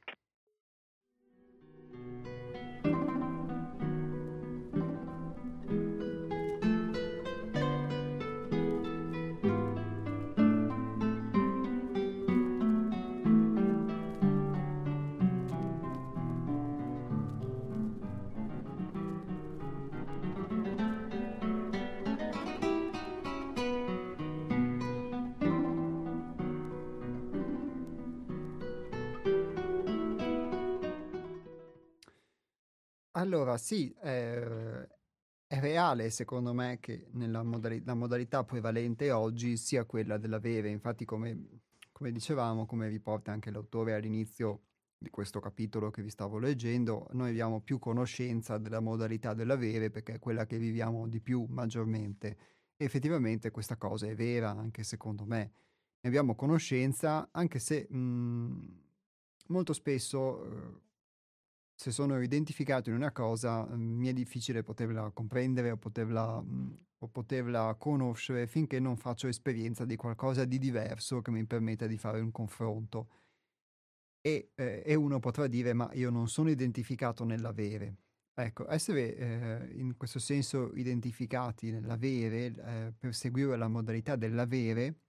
[33.24, 34.86] Allora sì, ehm,
[35.47, 40.69] è reale secondo me che nella modali la modalità prevalente oggi sia quella dell'avere.
[40.69, 41.61] Infatti come
[41.93, 44.63] come dicevamo, come riporta anche l'autore all'inizio
[44.97, 50.15] di questo capitolo che vi stavo leggendo, noi abbiamo più conoscenza della modalità dell'avere perché
[50.15, 52.38] è quella che viviamo di più maggiormente.
[52.76, 55.51] E effettivamente questa cosa è vera anche secondo me.
[56.01, 58.82] Ne abbiamo conoscenza anche se, mhmm,
[59.47, 60.82] molto spesso, uhm
[61.76, 66.78] se sono identificato in una cosa, mhmm, mi è difficile poterla comprendere o poterla, mhmm,
[66.99, 71.97] o poterla conoscere finché non faccio esperienza di qualcosa di diverso che mi permetta di
[71.97, 73.09] fare un confronto.
[74.21, 77.97] E, eh, e uno potrà dire: Ma io non sono identificato nell'avere.
[78.36, 85.01] Ecco, essere eh, in questo senso identificati nell'avere, eh, per seguire la modalità dell'avere,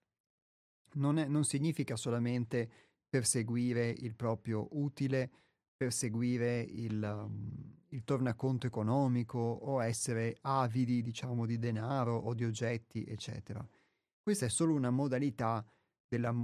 [0.95, 2.69] non, è, non significa solamente
[3.09, 5.44] perseguire il proprio utile
[5.77, 13.05] perseguire il, um, il tornaconto economico o essere avidi, diciamo, di denaro o di oggetti,
[13.05, 13.67] eccetera.
[14.23, 15.65] Questa è solo una modalità
[16.09, 16.35] della,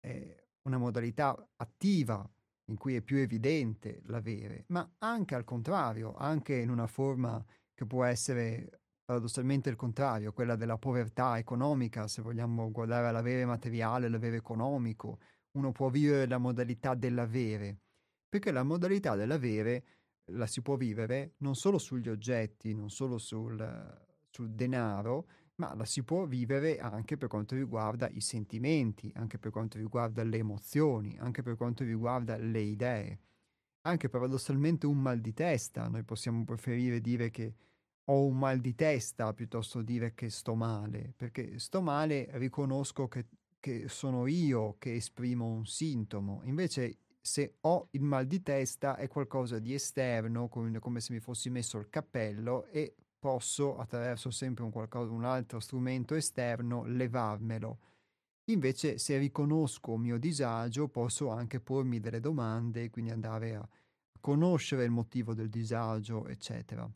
[0.00, 2.28] eh, una modalità attiva
[2.70, 7.42] in cui è più evidente l'avere, ma anche al contrario, anche in una forma
[7.74, 14.08] che può essere paradossalmente il contrario, quella della povertà economica, se vogliamo guardare all'avere materiale,
[14.08, 15.18] l'avere economico,
[15.52, 17.78] uno può vivere la modalità dell'avere,
[18.28, 19.84] perché la modalità dell'avere
[20.32, 25.26] la si può vivere non solo sugli oggetti, non solo sul, sul denaro,
[25.56, 30.22] ma la si può vivere anche per quanto riguarda i sentimenti, anche per quanto riguarda
[30.22, 33.18] le emozioni, anche per quanto riguarda le idee.
[33.82, 37.54] Anche paradossalmente un mal di testa, noi possiamo preferire dire che
[38.04, 43.26] ho un mal di testa piuttosto dire che sto male, perché sto male riconosco che,
[43.58, 49.08] che sono io che esprimo un sintomo, invece se ho il mal di testa è
[49.08, 54.64] qualcosa di esterno, come, come se mi fossi messo il cappello e posso attraverso sempre
[54.64, 57.78] un, qualcosa, un altro strumento esterno levarmelo.
[58.50, 63.68] Invece se riconosco un mio disagio posso anche pormi delle domande, quindi andare a
[64.20, 66.90] conoscere il motivo del disagio, eccetera.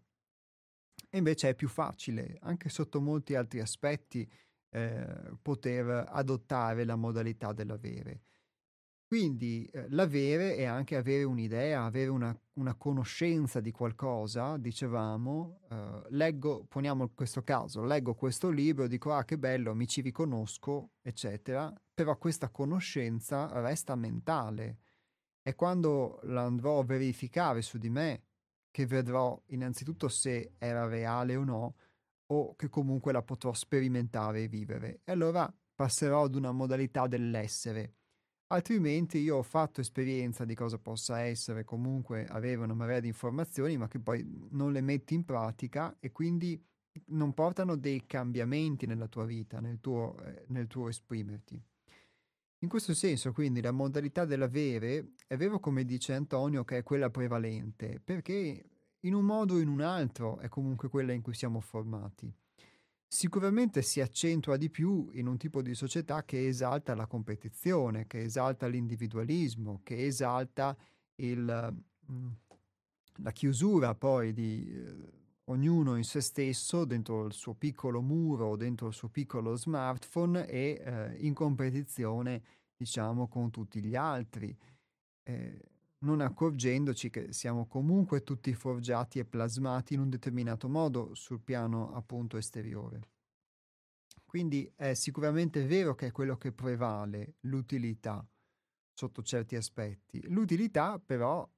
[1.11, 4.27] E invece è più facile, anche sotto molti altri aspetti,
[4.70, 8.23] eh, poter adottare la modalità dell'avere.
[9.13, 16.03] Quindi eh, l'avere è anche avere un'idea, avere una, una conoscenza di qualcosa, dicevamo, eh,
[16.09, 21.71] leggo, poniamo questo caso, leggo questo libro, dico ah che bello, mi ci riconosco, eccetera,
[21.93, 24.79] però questa conoscenza resta mentale
[25.43, 28.23] È quando l'andrò a verificare su di me
[28.71, 31.75] che vedrò innanzitutto se era reale o no,
[32.29, 35.01] o che comunque la potrò sperimentare e vivere.
[35.05, 37.97] E allora passerò ad una modalità dell'essere.
[38.53, 43.78] Altrimenti io ho fatto esperienza di cosa possa essere comunque avere una marea di informazioni,
[43.78, 46.62] ma che poi non le metti in pratica e quindi
[47.07, 51.59] non portano dei cambiamenti nella tua vita, nel tuo, eh, nel tuo esprimerti.
[52.59, 57.09] In questo senso, quindi, la modalità dell'avere è vero, come dice Antonio, che è quella
[57.09, 58.64] prevalente, perché
[59.00, 62.30] in un modo o in un altro è comunque quella in cui siamo formati.
[63.15, 68.23] Sicuramente si accentua di più in un tipo di società che esalta la competizione, che
[68.23, 70.75] esalta l'individualismo, che esalta
[71.17, 71.77] il,
[72.11, 72.29] mm,
[73.17, 75.13] la chiusura poi di eh,
[75.45, 80.81] ognuno in se stesso, dentro il suo piccolo muro, dentro il suo piccolo smartphone e
[80.83, 82.43] eh, in competizione,
[82.75, 84.57] diciamo, con tutti gli altri,
[85.25, 85.61] eh,
[86.03, 91.92] non accorgendoci che siamo comunque tutti forgiati e plasmati in un determinato modo sul piano
[91.94, 93.09] appunto esteriore.
[94.24, 98.26] Quindi è sicuramente vero che è quello che prevale l'utilità
[98.92, 100.22] sotto certi aspetti.
[100.28, 101.48] L'utilità però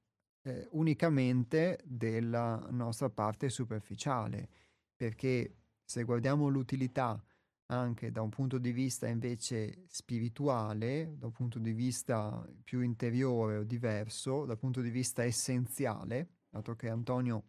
[0.41, 4.49] eh, unicamente della nostra parte superficiale,
[4.95, 7.21] perché se guardiamo l'utilità
[7.67, 13.57] anche da un punto di vista invece spirituale, da un punto di vista più interiore
[13.57, 17.43] o diverso, dal punto di vista essenziale, dato che Antonio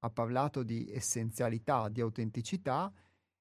[0.00, 2.92] ha parlato di essenzialità, di autenticità,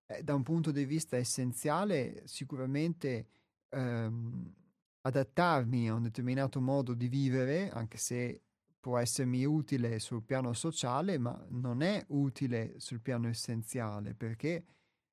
[0.05, 3.27] eh, da un punto di vista essenziale sicuramente
[3.69, 4.53] ehm,
[5.01, 8.43] adattarmi a un determinato modo di vivere, anche se
[8.79, 14.63] può essermi utile sul piano sociale, ma non è utile sul piano essenziale, perché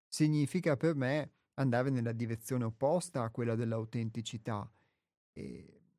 [0.08, 4.70] significa per me andare nella direzione opposta a quella dell'autenticità,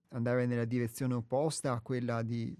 [0.09, 2.55] andare nella direzione opposta a quella di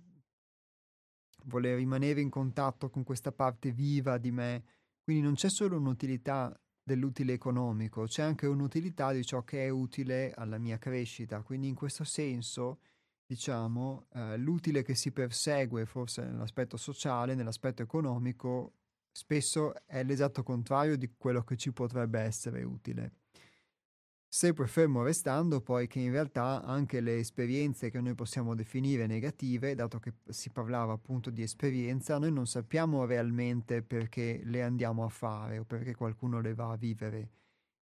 [1.46, 4.64] voler rimanere in contatto con questa parte viva di me.
[5.02, 10.34] Quindi non c'è solo un'utilità dell'utile economico, c'è anche un'utilità di ciò che è utile
[10.34, 11.42] alla mia crescita.
[11.42, 12.80] Quindi in questo senso
[13.26, 18.79] diciamo, eh, l'utile che si persegue forse nell'aspetto sociale, nell'aspetto economico,
[19.12, 23.14] spesso è l'esatto contrario di quello che ci potrebbe essere utile.
[24.32, 29.74] Sempre fermo restando poi che in realtà anche le esperienze che noi possiamo definire negative,
[29.74, 35.10] dato che si parlava appunto di esperienza, noi non sappiamo realmente perché le andiamo a
[35.10, 37.30] fare o perché qualcuno le va a vivere.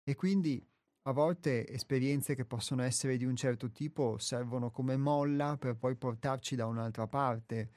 [0.04, 0.64] E quindi
[1.02, 5.96] a volte esperienze che possono essere di un certo tipo servono come molla per poi
[5.96, 7.70] portarci da un'altra parte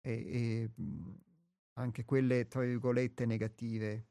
[0.00, 0.70] e, e
[1.74, 4.08] anche quelle, tra virgolette, negative.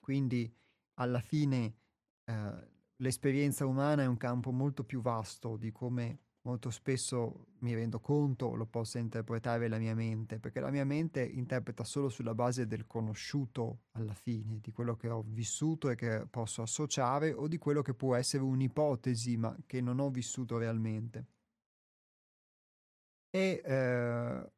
[0.00, 0.52] Quindi
[0.94, 1.76] alla fine
[2.24, 8.00] eh, l'esperienza umana è un campo molto più vasto di come molto spesso mi rendo
[8.00, 12.66] conto lo possa interpretare la mia mente, perché la mia mente interpreta solo sulla base
[12.66, 17.58] del conosciuto alla fine, di quello che ho vissuto e che posso associare o di
[17.58, 21.26] quello che può essere un'ipotesi ma che non ho vissuto realmente.
[23.30, 24.52] E, eh,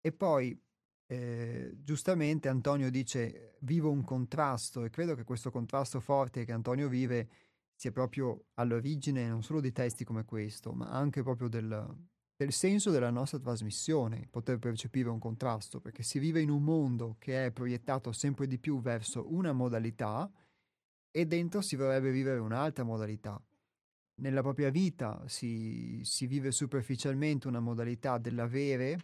[0.00, 0.62] e poi
[1.10, 6.88] eh, giustamente Antonio dice vivo un contrasto e credo che questo contrasto forte che Antonio
[6.88, 7.28] vive
[7.74, 11.96] sia proprio all'origine non solo di testi come questo, ma anche proprio del,
[12.36, 17.16] del senso della nostra trasmissione, poter percepire un contrasto, perché si vive in un mondo
[17.18, 20.30] che è proiettato sempre di più verso una modalità
[21.10, 23.42] e dentro si vorrebbe vivere un'altra modalità.
[24.20, 28.98] Nella propria vita si, si vive superficialmente una modalità dell'avere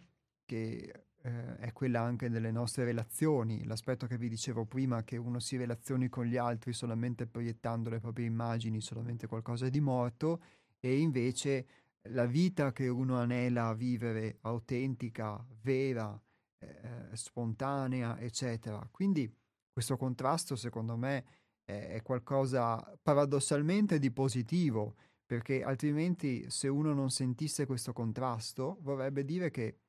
[0.45, 5.39] che eh, è quella anche delle nostre relazioni, l'aspetto che vi dicevo prima, che uno
[5.39, 10.41] si relazioni con gli altri solamente proiettando le proprie immagini, solamente qualcosa di morto,
[10.79, 11.67] e invece
[12.09, 16.19] la vita che uno anela a vivere autentica, vera,
[16.59, 18.87] eh, spontanea, eccetera.
[18.89, 19.31] Quindi
[19.71, 21.25] questo contrasto, secondo me,
[21.63, 24.95] è qualcosa paradossalmente di positivo,
[25.25, 29.79] perché altrimenti se uno non sentisse questo contrasto, vorrebbe dire che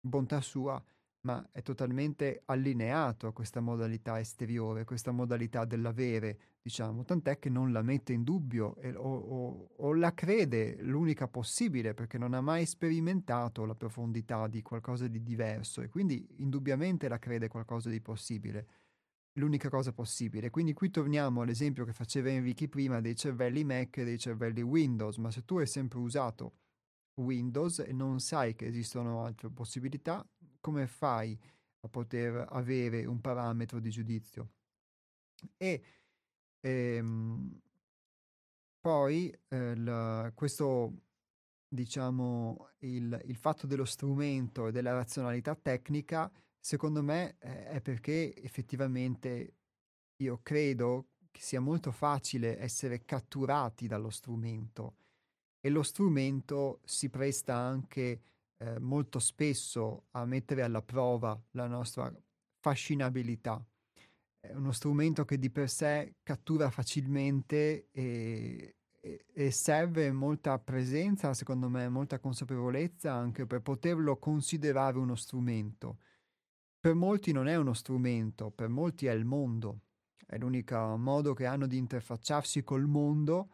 [0.00, 0.82] bontà sua,
[1.22, 7.72] ma è totalmente allineato a questa modalità esteriore, questa modalità dell'avere, diciamo, tant'è che non
[7.72, 12.40] la mette in dubbio e, o, o, o, la crede l'unica possibile perché non ha
[12.40, 18.00] mai sperimentato la profondità di qualcosa di diverso e quindi indubbiamente la crede qualcosa di
[18.00, 18.66] possibile,
[19.34, 20.48] l'unica cosa possibile.
[20.48, 25.18] Quindi qui torniamo all'esempio che faceva Enrichi prima dei cervelli Mac e dei cervelli Windows,
[25.18, 26.54] ma se tu hai sempre usato
[27.20, 30.26] Windows e non sai che esistono altre possibilità,
[30.60, 31.38] come fai
[31.82, 34.50] a poter avere un parametro di giudizio?
[35.56, 35.82] E
[36.60, 37.60] ehm,
[38.80, 40.92] poi eh, la, questo
[41.68, 48.34] diciamo, il, il, fatto dello strumento e della razionalità tecnica, secondo me eh, è perché
[48.36, 49.54] effettivamente
[50.16, 54.96] io credo che sia molto facile essere catturati dallo strumento
[55.60, 58.20] e lo strumento si presta anche
[58.56, 62.12] eh, molto spesso a mettere alla prova la nostra
[62.60, 63.62] fascinabilità.
[64.38, 71.34] È uno strumento che di per sé cattura facilmente e, e, e serve molta presenza,
[71.34, 75.98] secondo me, molta consapevolezza anche per poterlo considerare uno strumento.
[76.80, 79.80] Per molti non è uno strumento, per molti è il mondo,
[80.24, 83.50] è l'unico modo che hanno di interfacciarsi col mondo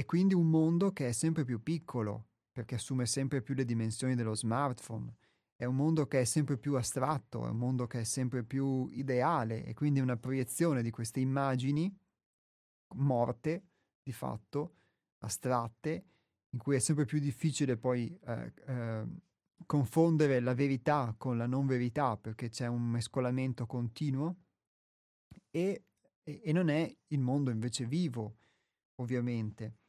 [0.00, 4.14] e quindi un mondo che è sempre più piccolo, perché assume sempre più le dimensioni
[4.14, 5.14] dello smartphone.
[5.54, 8.88] È un mondo che è sempre più astratto, è un mondo che è sempre più
[8.92, 11.94] ideale e quindi una proiezione di queste immagini
[12.94, 13.66] morte,
[14.02, 14.76] di fatto,
[15.18, 16.04] astratte,
[16.48, 19.04] in cui è sempre più difficile poi eh, eh,
[19.66, 24.34] confondere la verità con la non verità perché c'è un mescolamento continuo
[25.50, 25.84] e,
[26.22, 28.38] e, e non è il mondo invece vivo,
[28.94, 29.79] ovviamente.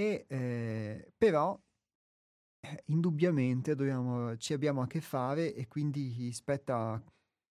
[0.00, 1.60] E, eh, però
[2.60, 7.02] eh, indubbiamente dobbiamo, ci abbiamo a che fare e quindi spetta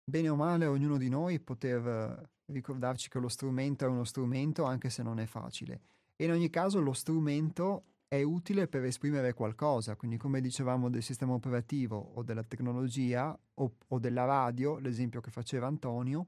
[0.04, 4.64] bene o male a ognuno di noi poter ricordarci che lo strumento è uno strumento
[4.64, 5.82] anche se non è facile.
[6.16, 11.04] E in ogni caso lo strumento è utile per esprimere qualcosa, quindi come dicevamo del
[11.04, 16.26] sistema operativo o della tecnologia o, o della radio, l'esempio che faceva Antonio,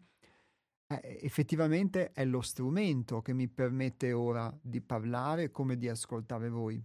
[0.99, 6.83] eh, effettivamente è lo strumento che mi permette ora di parlare come di ascoltare voi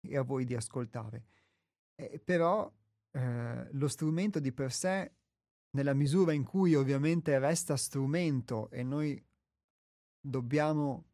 [0.00, 1.24] e a voi di ascoltare.
[1.94, 2.72] Eh, però
[3.12, 5.12] eh, lo strumento di per sé,
[5.74, 9.22] nella misura in cui ovviamente resta strumento e noi
[10.20, 11.04] dobbiamo,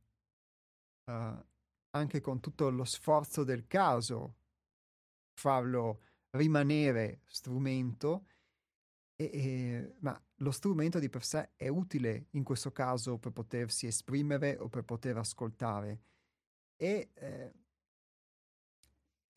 [1.05, 1.45] eh,
[1.91, 4.37] anche con tutto lo sforzo del caso,
[5.35, 8.27] farlo rimanere strumento,
[9.17, 13.87] e, e, ma lo strumento di per sé è utile in questo caso per potersi
[13.87, 16.01] esprimere o per poter ascoltare.
[16.77, 17.53] E eh,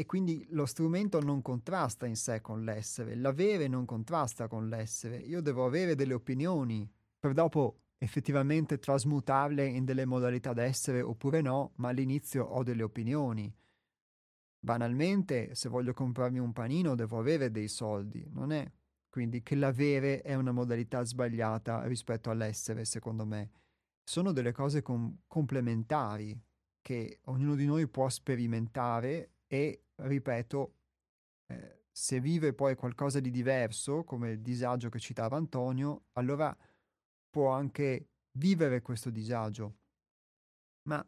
[0.01, 5.17] e quindi lo strumento non contrasta in sé con l'essere, l'avere non contrasta con l'essere.
[5.17, 11.73] Io devo avere delle opinioni per dopo effettivamente trasmutarle in delle modalità d'essere oppure no,
[11.75, 13.53] ma all'inizio ho delle opinioni.
[14.57, 18.67] Banalmente, se voglio comprarmi un panino devo avere dei soldi, non è
[19.11, 23.51] quindi che l'avere è una modalità sbagliata rispetto all'essere, secondo me.
[24.03, 26.41] Sono delle cose com- complementari
[26.81, 30.75] che ognuno di noi può sperimentare e ripeto,
[31.47, 36.55] eh, se vive poi qualcosa di diverso, come il disagio che citava Antonio, allora
[37.29, 39.75] può anche vivere questo disagio.
[40.83, 41.05] Ma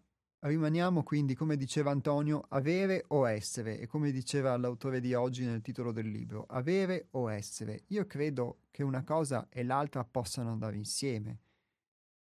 [0.47, 5.61] rimaniamo quindi, come diceva Antonio, avere o essere, e come diceva l'autore di oggi nel
[5.61, 7.83] titolo del libro, avere o essere.
[7.87, 11.39] Io credo che una cosa e l'altra possano andare insieme.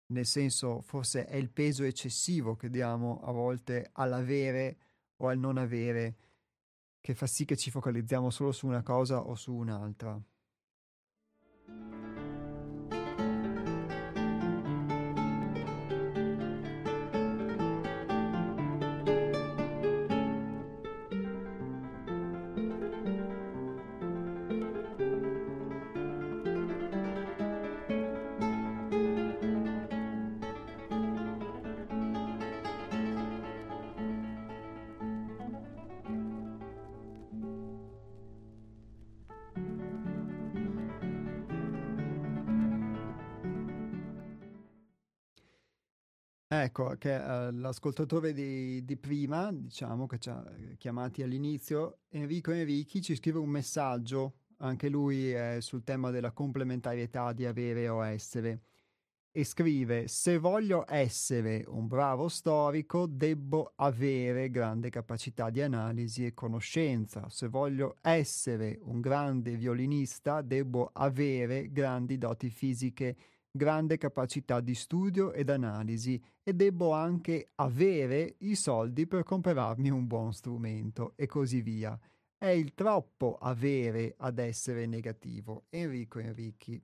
[0.08, 4.78] Nel senso, forse è il peso eccessivo che diamo a volte all'avere
[5.18, 6.16] o al non avere
[7.02, 10.20] che fa sì che ci focalizziamo solo su una cosa o su un'altra.
[46.62, 52.52] Ecco, che uh, l'ascoltatore di, di, prima, diciamo, che ci ha eh, chiamati all'inizio, Enrico
[52.52, 58.06] Enrichi, ci scrive un messaggio, anche lui è sul tema della complementarietà di avere o
[58.06, 58.64] essere,
[59.32, 66.34] e scrive, se voglio essere un bravo storico, debbo avere grande capacità di analisi e
[66.34, 73.16] conoscenza, se voglio essere un grande violinista, debbo avere grandi doti fisiche
[73.52, 80.08] grande capacità di studio ed analisi e debbo anche avere i soldi per comprarmi un
[80.08, 82.00] buon strumento e così via.
[82.38, 85.66] È il troppo avere ad essere negativo.
[85.70, 86.82] Enrico Enrichi.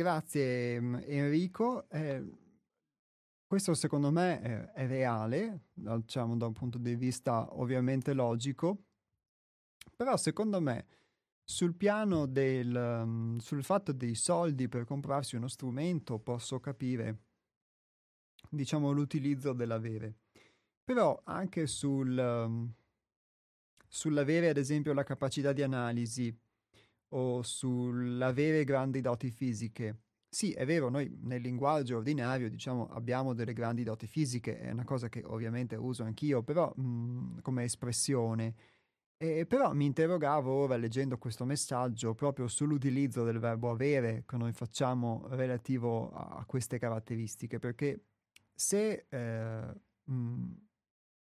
[0.00, 1.88] Grazie mm, Enrico.
[1.90, 2.24] Eh,
[3.46, 8.84] questo secondo me è, è reale, diciamo da un punto di vista ovviamente logico,
[9.94, 10.86] però secondo me
[11.44, 17.24] sul piano del, um, sul fatto dei soldi per comprarsi uno strumento posso capire,
[18.48, 20.14] diciamo, l'utilizzo dell'avere.
[20.84, 22.72] Però anche sul, um,
[23.86, 26.34] sull'avere ad esempio la capacità di analisi
[27.10, 29.98] o sull'avere grandi doti fisiche,
[30.32, 34.84] sì, è vero, noi nel linguaggio ordinario, diciamo, abbiamo delle grandi doti fisiche, è una
[34.84, 38.54] cosa che ovviamente uso anch'io, però mh, mhmm, come espressione.
[39.16, 44.52] E, però mi interrogavo ora leggendo questo messaggio proprio sull'utilizzo del verbo avere che noi
[44.52, 48.04] facciamo relativo a, queste caratteristiche, perché
[48.54, 49.74] se eh,
[50.04, 50.52] mh,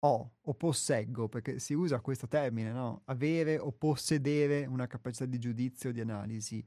[0.00, 3.02] ho o posseggo, perché si usa questo termine, no?
[3.06, 6.64] avere o possedere una capacità di giudizio, di analisi,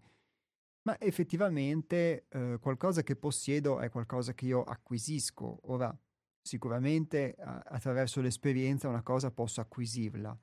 [0.83, 5.59] ma effettivamente eh, qualcosa che possiedo è qualcosa che io acquisisco.
[5.63, 5.95] Ora,
[6.41, 10.37] sicuramente a- attraverso l'esperienza una cosa posso acquisirla,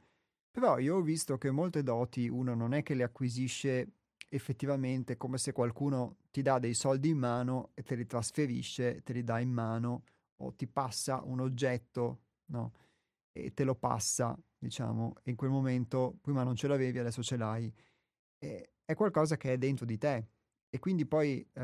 [0.51, 3.93] però io ho visto che molte doti uno non è che le acquisisce
[4.31, 9.12] effettivamente come se qualcuno ti dà dei soldi in mano e te li trasferisce, te
[9.12, 10.05] li dà in mano
[10.40, 12.73] o ti passa un oggetto, no?
[13.33, 17.73] E te lo passa, diciamo, in quel momento prima non ce l'avevi, adesso ce l'hai.
[18.39, 20.29] E è qualcosa che è dentro di te
[20.70, 21.62] e quindi poi eh,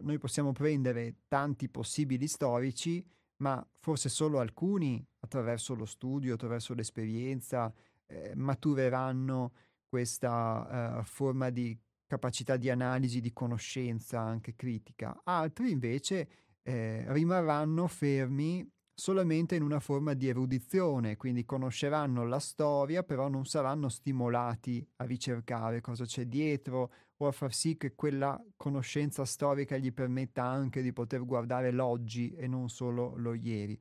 [0.00, 3.04] noi possiamo prendere tanti possibili storici,
[3.36, 7.72] ma forse solo alcuni attraverso lo studio, attraverso l'esperienza,
[8.06, 9.52] eh, matureranno
[9.86, 15.20] questa eh, forma di capacità di analisi, di conoscenza anche critica.
[15.24, 16.28] Altri invece
[16.62, 18.66] eh, rimarranno fermi
[18.98, 25.04] solamente in una forma di erudizione, quindi conosceranno la storia, però non saranno stimolati a
[25.04, 30.82] ricercare cosa c'è dietro o a far sì che quella conoscenza storica gli permetta anche
[30.82, 33.80] di poter guardare l'oggi e non solo lo ieri.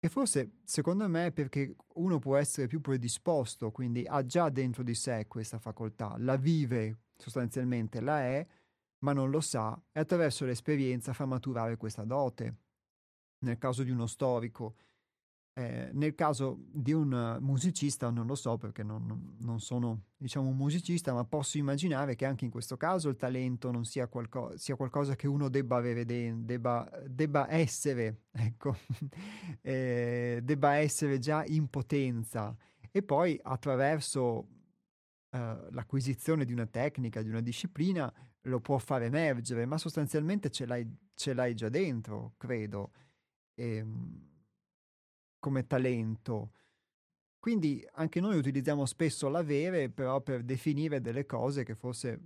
[0.00, 4.82] E forse, secondo me, è perché uno può essere più predisposto, quindi ha già dentro
[4.82, 8.44] di sé questa facoltà, la vive sostanzialmente, la è,
[9.04, 12.56] ma non lo sa e attraverso l'esperienza fa maturare questa dote
[13.40, 14.74] nel caso di uno storico.
[15.52, 20.56] Eh, nel caso di un musicista non lo so perché non, non, sono diciamo un
[20.56, 24.76] musicista, ma posso immaginare che anche in questo caso il talento non sia, qualco- sia
[24.76, 28.76] qualcosa che uno debba avere, de- debba, debba, essere, ecco,
[29.60, 32.56] eh, debba essere già in potenza
[32.92, 34.46] e poi attraverso
[35.30, 38.12] eh, l'acquisizione di una tecnica, di una disciplina,
[38.42, 42.92] lo può far emergere, ma sostanzialmente ce l'hai, ce l'hai già dentro, credo
[43.60, 44.28] ehm,
[45.38, 46.52] come talento.
[47.38, 52.20] Quindi anche noi utilizziamo spesso l'avere però per definire delle cose che forse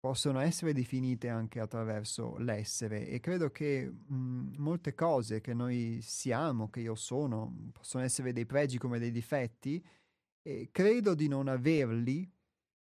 [0.00, 6.68] possono essere definite anche attraverso l'essere e credo che mh, molte cose che noi siamo,
[6.70, 9.84] che io sono, possono essere dei pregi come dei difetti
[10.42, 12.30] e credo di non averli,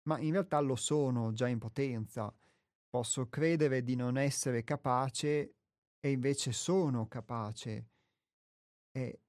[0.04, 2.34] ma in realtà lo sono già in potenza.
[2.90, 5.56] Posso credere di non essere capace
[6.02, 7.90] e invece sono capace,
[8.92, 9.20] eh,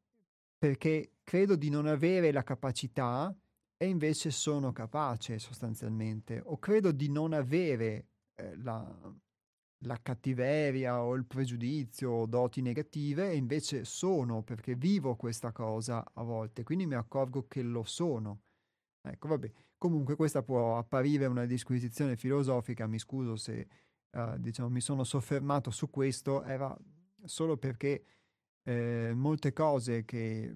[0.58, 3.34] perché credo di non avere la capacità
[3.76, 9.14] e invece sono capace sostanzialmente, o credo di non avere eh, la,
[9.84, 16.04] la cattiveria o il pregiudizio o doti negative e invece sono perché vivo questa cosa
[16.14, 18.42] a volte, quindi mi accorgo che lo sono.
[19.02, 23.68] Ecco, vabbè, comunque questa può apparire una disquisizione filosofica, mi scuso se
[24.12, 26.76] uh, diciamo, mi sono soffermato su questo era
[27.24, 28.04] solo perché
[28.64, 30.54] eh, molte cose che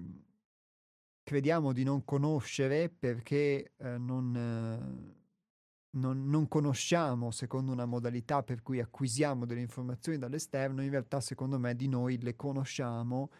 [1.22, 8.62] crediamo di non conoscere perché eh, non, eh, non, non, conosciamo secondo una modalità per
[8.62, 13.30] cui acquisiamo delle informazioni dall'esterno, in realtà secondo me di noi le conosciamo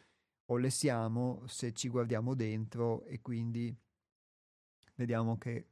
[0.46, 3.74] o le siamo se ci guardiamo dentro e quindi
[4.96, 5.66] vediamo che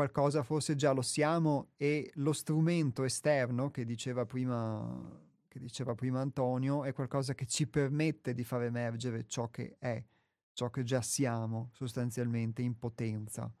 [0.00, 4.98] qualcosa forse già lo siamo e lo strumento esterno che diceva prima,
[5.46, 10.02] che diceva prima Antonio è qualcosa che ci permette di far emergere ciò che è,
[10.54, 13.52] ciò che già siamo sostanzialmente in potenza.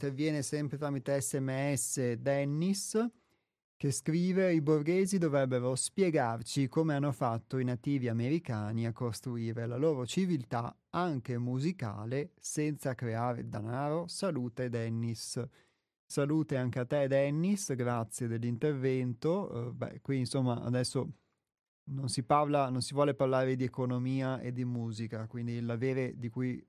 [0.00, 3.10] Interviene sempre tramite sms Dennis
[3.76, 9.76] che scrive i borghesi dovrebbero spiegarci come hanno fatto i nativi americani a costruire la
[9.76, 14.06] loro civiltà anche musicale senza creare denaro.
[14.06, 15.42] Salute Dennis.
[16.04, 19.50] Salute anche a te Dennis, grazie dell'intervento.
[19.50, 21.10] Uh, beh, qui insomma adesso
[21.90, 26.28] non si parla, non si vuole parlare di economia e di musica, quindi l'avere di
[26.28, 26.62] cui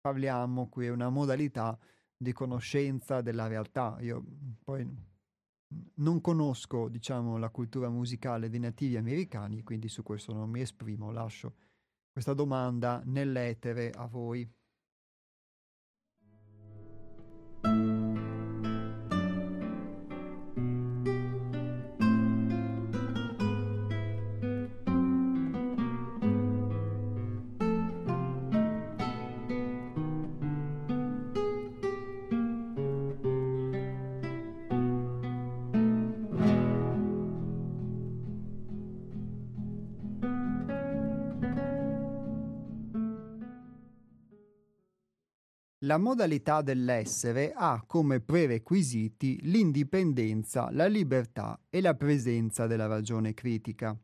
[0.00, 1.78] parliamo qui è una modalità
[2.22, 3.98] di conoscenza della realtà.
[4.00, 4.24] Io
[4.62, 4.88] poi
[5.94, 11.10] non conosco, diciamo, la cultura musicale dei nativi americani, quindi su questo non mi esprimo,
[11.10, 11.54] lascio
[12.10, 14.48] questa domanda nell'etere a voi.
[45.92, 53.94] La modalità dell'essere ha come prerequisiti l'indipendenza, la libertà e la presenza della ragione critica.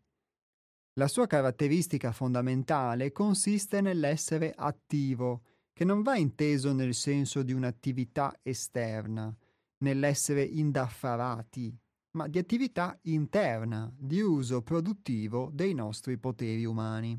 [0.98, 8.38] La sua caratteristica fondamentale consiste nell'essere attivo, che non va inteso nel senso di un'attività
[8.42, 9.34] esterna,
[9.78, 11.74] nell'essere indaffarati,
[12.18, 17.18] ma di attività interna, di uso produttivo dei nostri poteri umani.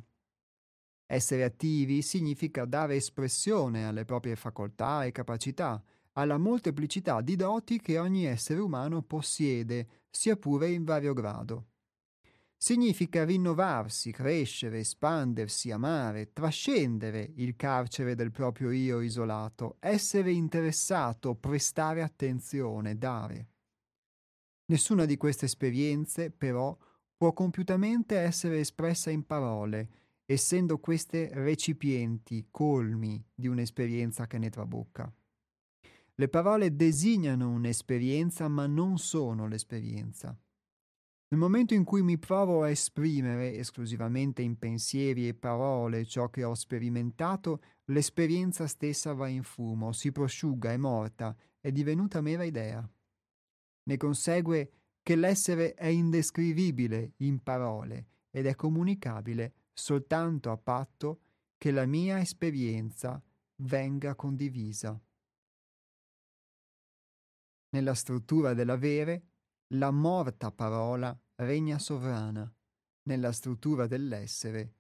[1.12, 7.98] Essere attivi significa dare espressione alle proprie facoltà e capacità, alla molteplicità di doti che
[7.98, 11.70] ogni essere umano possiede, sia pure in vario grado.
[12.56, 22.04] Significa rinnovarsi, crescere, espandersi, amare, trascendere il carcere del proprio io isolato, essere interessato, prestare
[22.04, 23.48] attenzione, dare.
[24.66, 26.78] Nessuna di queste esperienze, però,
[27.18, 29.90] può compiutamente essere espressa in parole,
[30.32, 35.12] essendo queste recipienti colmi di un'esperienza che ne trabocca.
[36.14, 40.38] Le parole designano un'esperienza ma non sono l'esperienza.
[41.30, 46.44] Nel momento in cui mi provo a esprimere esclusivamente in pensieri e parole ciò che
[46.44, 52.88] ho sperimentato, l'esperienza stessa va in fumo, si prosciuga, è morta, è divenuta mera idea.
[53.84, 61.22] Ne consegue che l'essere è indescrivibile in parole ed è comunicabile soltanto a patto
[61.58, 63.22] che la mia esperienza
[63.62, 65.00] venga condivisa.
[67.72, 69.28] Nella struttura dell'avere,
[69.74, 72.52] la morta parola regna sovrana.
[73.04, 74.74] Nella struttura dell'essere,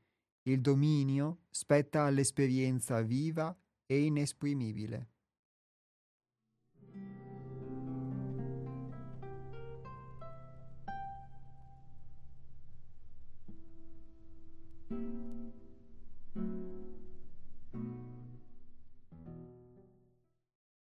[0.44, 3.56] il dominio spetta all'esperienza viva
[3.86, 5.14] e inesprimibile.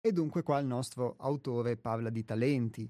[0.07, 2.89] E dunque qua il nostro autore parla di talenti.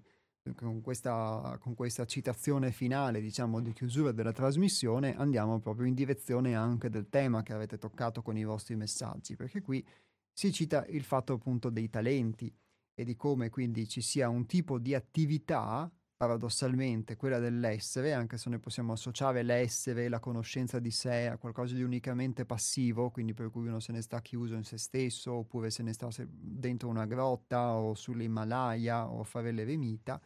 [0.55, 6.55] Con questa, con questa citazione finale, diciamo, di chiusura della trasmissione, andiamo proprio in direzione
[6.55, 9.83] anche del tema che avete toccato con i vostri messaggi, perché qui
[10.31, 12.55] si cita il fatto appunto dei talenti
[12.93, 18.49] e di come quindi ci sia un tipo di attività paradossalmente quella dell'essere, anche se
[18.49, 23.51] noi possiamo associare l'essere, la conoscenza di sé a qualcosa di unicamente passivo, quindi per
[23.51, 27.07] cui uno se ne sta chiuso in se stesso, oppure se ne sta dentro una
[27.07, 30.21] grotta o sull'Himalaya o a fare l'eremita,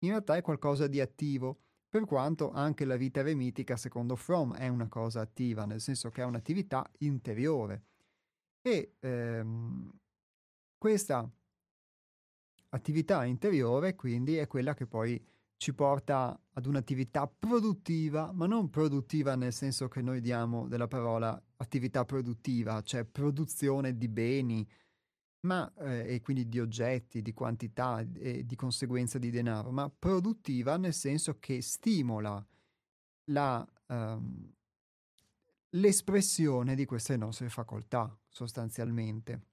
[0.00, 4.68] in realtà è qualcosa di attivo, per quanto anche la vita eremitica, secondo Fromm, è
[4.68, 7.82] una cosa attiva, nel senso che è un'attività interiore.
[8.62, 9.90] E ehm,
[10.78, 11.30] questa
[12.74, 15.22] attività interiore quindi è quella che poi
[15.62, 21.40] ci porta ad un'attività produttiva, ma non produttiva nel senso che noi diamo della parola
[21.58, 24.68] attività produttiva, cioè produzione di beni,
[25.42, 30.76] ma, eh, e quindi di oggetti, di quantità e di conseguenza di denaro, ma produttiva
[30.76, 32.44] nel senso che stimola
[33.26, 34.52] la, um,
[35.70, 39.51] l'espressione di queste nostre facoltà sostanzialmente.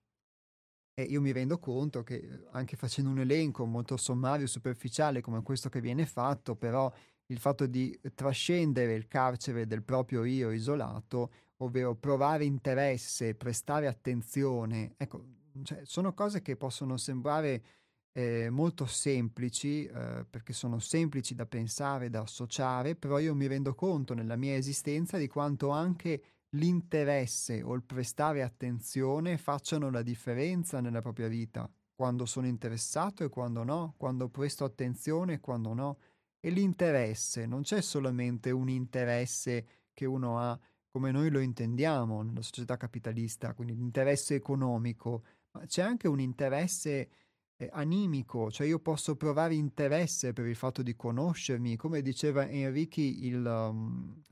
[0.99, 5.69] E io mi rendo conto che anche facendo un elenco molto sommario superficiale come questo
[5.69, 6.91] che viene fatto, però
[7.27, 14.95] il fatto di trascendere il carcere del proprio io isolato, ovvero provare interesse, prestare attenzione,
[14.97, 15.23] ecco,
[15.63, 17.63] cioè, sono cose che possono sembrare
[18.11, 23.73] eh, molto semplici, eh, perché sono semplici da pensare, da associare, però io mi rendo
[23.73, 26.21] conto nella mia esistenza di quanto anche
[26.51, 33.29] l'interesse o il prestare attenzione facciano la differenza nella propria vita, quando sono interessato e
[33.29, 35.97] quando no, quando presto attenzione e quando no.
[36.39, 40.59] E l'interesse, non c'è solamente un interesse che uno ha
[40.91, 47.09] come noi lo intendiamo nella società capitalista, quindi l'interesse economico, ma c'è anche un interesse
[47.57, 53.25] eh, animico, cioè io posso provare interesse per il fatto di conoscermi, come diceva Enrichi,
[53.25, 54.23] il, um,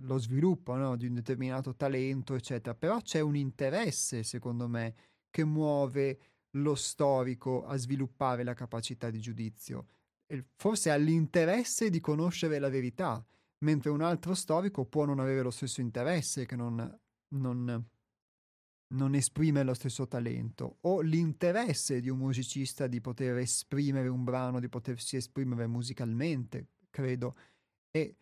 [0.00, 4.94] lo sviluppo no, di un determinato talento, eccetera, però c'è un interesse, secondo me,
[5.30, 6.18] che muove
[6.56, 9.86] lo storico a sviluppare la capacità di giudizio.
[10.26, 13.24] E forse ha l'interesse di conoscere la verità,
[13.58, 16.98] mentre un altro storico può non avere lo stesso interesse, che non,
[17.28, 17.88] non,
[18.94, 24.60] non esprime lo stesso talento, o l'interesse di un musicista di poter esprimere un brano,
[24.60, 27.36] di potersi esprimere musicalmente, credo,
[27.90, 28.16] e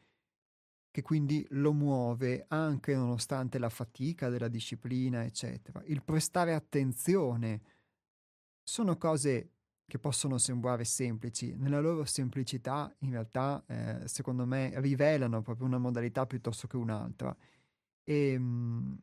[0.92, 5.82] che quindi lo muove anche nonostante la fatica della disciplina, eccetera.
[5.86, 7.62] Il prestare attenzione
[8.62, 9.52] sono cose
[9.86, 15.78] che possono sembrare semplici, nella loro semplicità in realtà eh, secondo me rivelano proprio una
[15.78, 17.34] modalità piuttosto che un'altra.
[18.04, 18.98] E, ehm,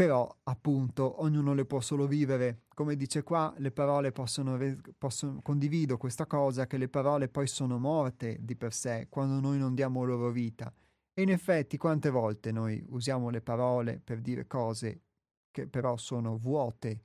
[0.00, 2.62] però appunto ognuno le può solo vivere.
[2.74, 4.58] Come dice qua, le parole possono,
[4.96, 9.58] possono, condivido questa cosa, che le parole poi sono morte di per sé quando noi
[9.58, 10.72] non diamo loro vita.
[11.12, 15.02] E in effetti quante volte noi usiamo le parole per dire cose
[15.50, 17.02] che però sono vuote,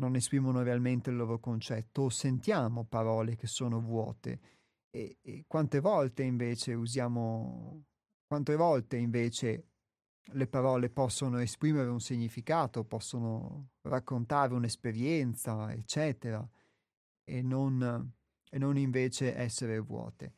[0.00, 4.40] non esprimono realmente il loro concetto, o sentiamo parole che sono vuote.
[4.90, 7.84] E, e quante volte invece usiamo,
[8.26, 9.71] quante volte invece
[10.32, 16.46] le parole possono esprimere un significato, possono raccontare un'esperienza, eccetera,
[17.24, 18.12] e non,
[18.50, 20.32] e non invece essere vuote.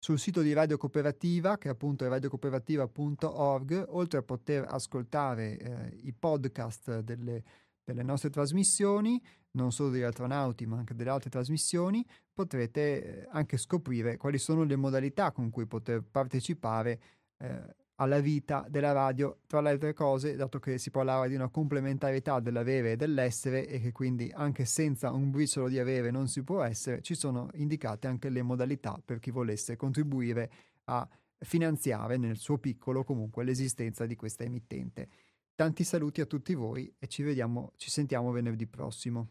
[0.00, 6.12] Sul sito di Radio Cooperativa, che appunto è radiocooperativa.org, oltre a poter ascoltare eh, i
[6.12, 7.42] podcast delle,
[7.82, 9.20] delle nostre trasmissioni,
[9.52, 14.64] non solo degli astronauti ma anche delle altre trasmissioni, potrete eh, anche scoprire quali sono
[14.64, 17.00] le modalità con cui poter partecipare
[17.38, 21.48] eh, alla vita della radio, tra le altre cose, dato che si parlava di una
[21.48, 26.44] complementarietà dell'avere e dell'essere e che quindi anche senza un briciolo di avere non si
[26.44, 30.50] può essere, ci sono indicate anche le modalità per chi volesse contribuire
[30.84, 31.08] a
[31.40, 35.08] finanziare nel suo piccolo comunque l'esistenza di questa emittente.
[35.56, 39.30] Tanti saluti a tutti voi e ci vediamo, ci sentiamo venerdì prossimo.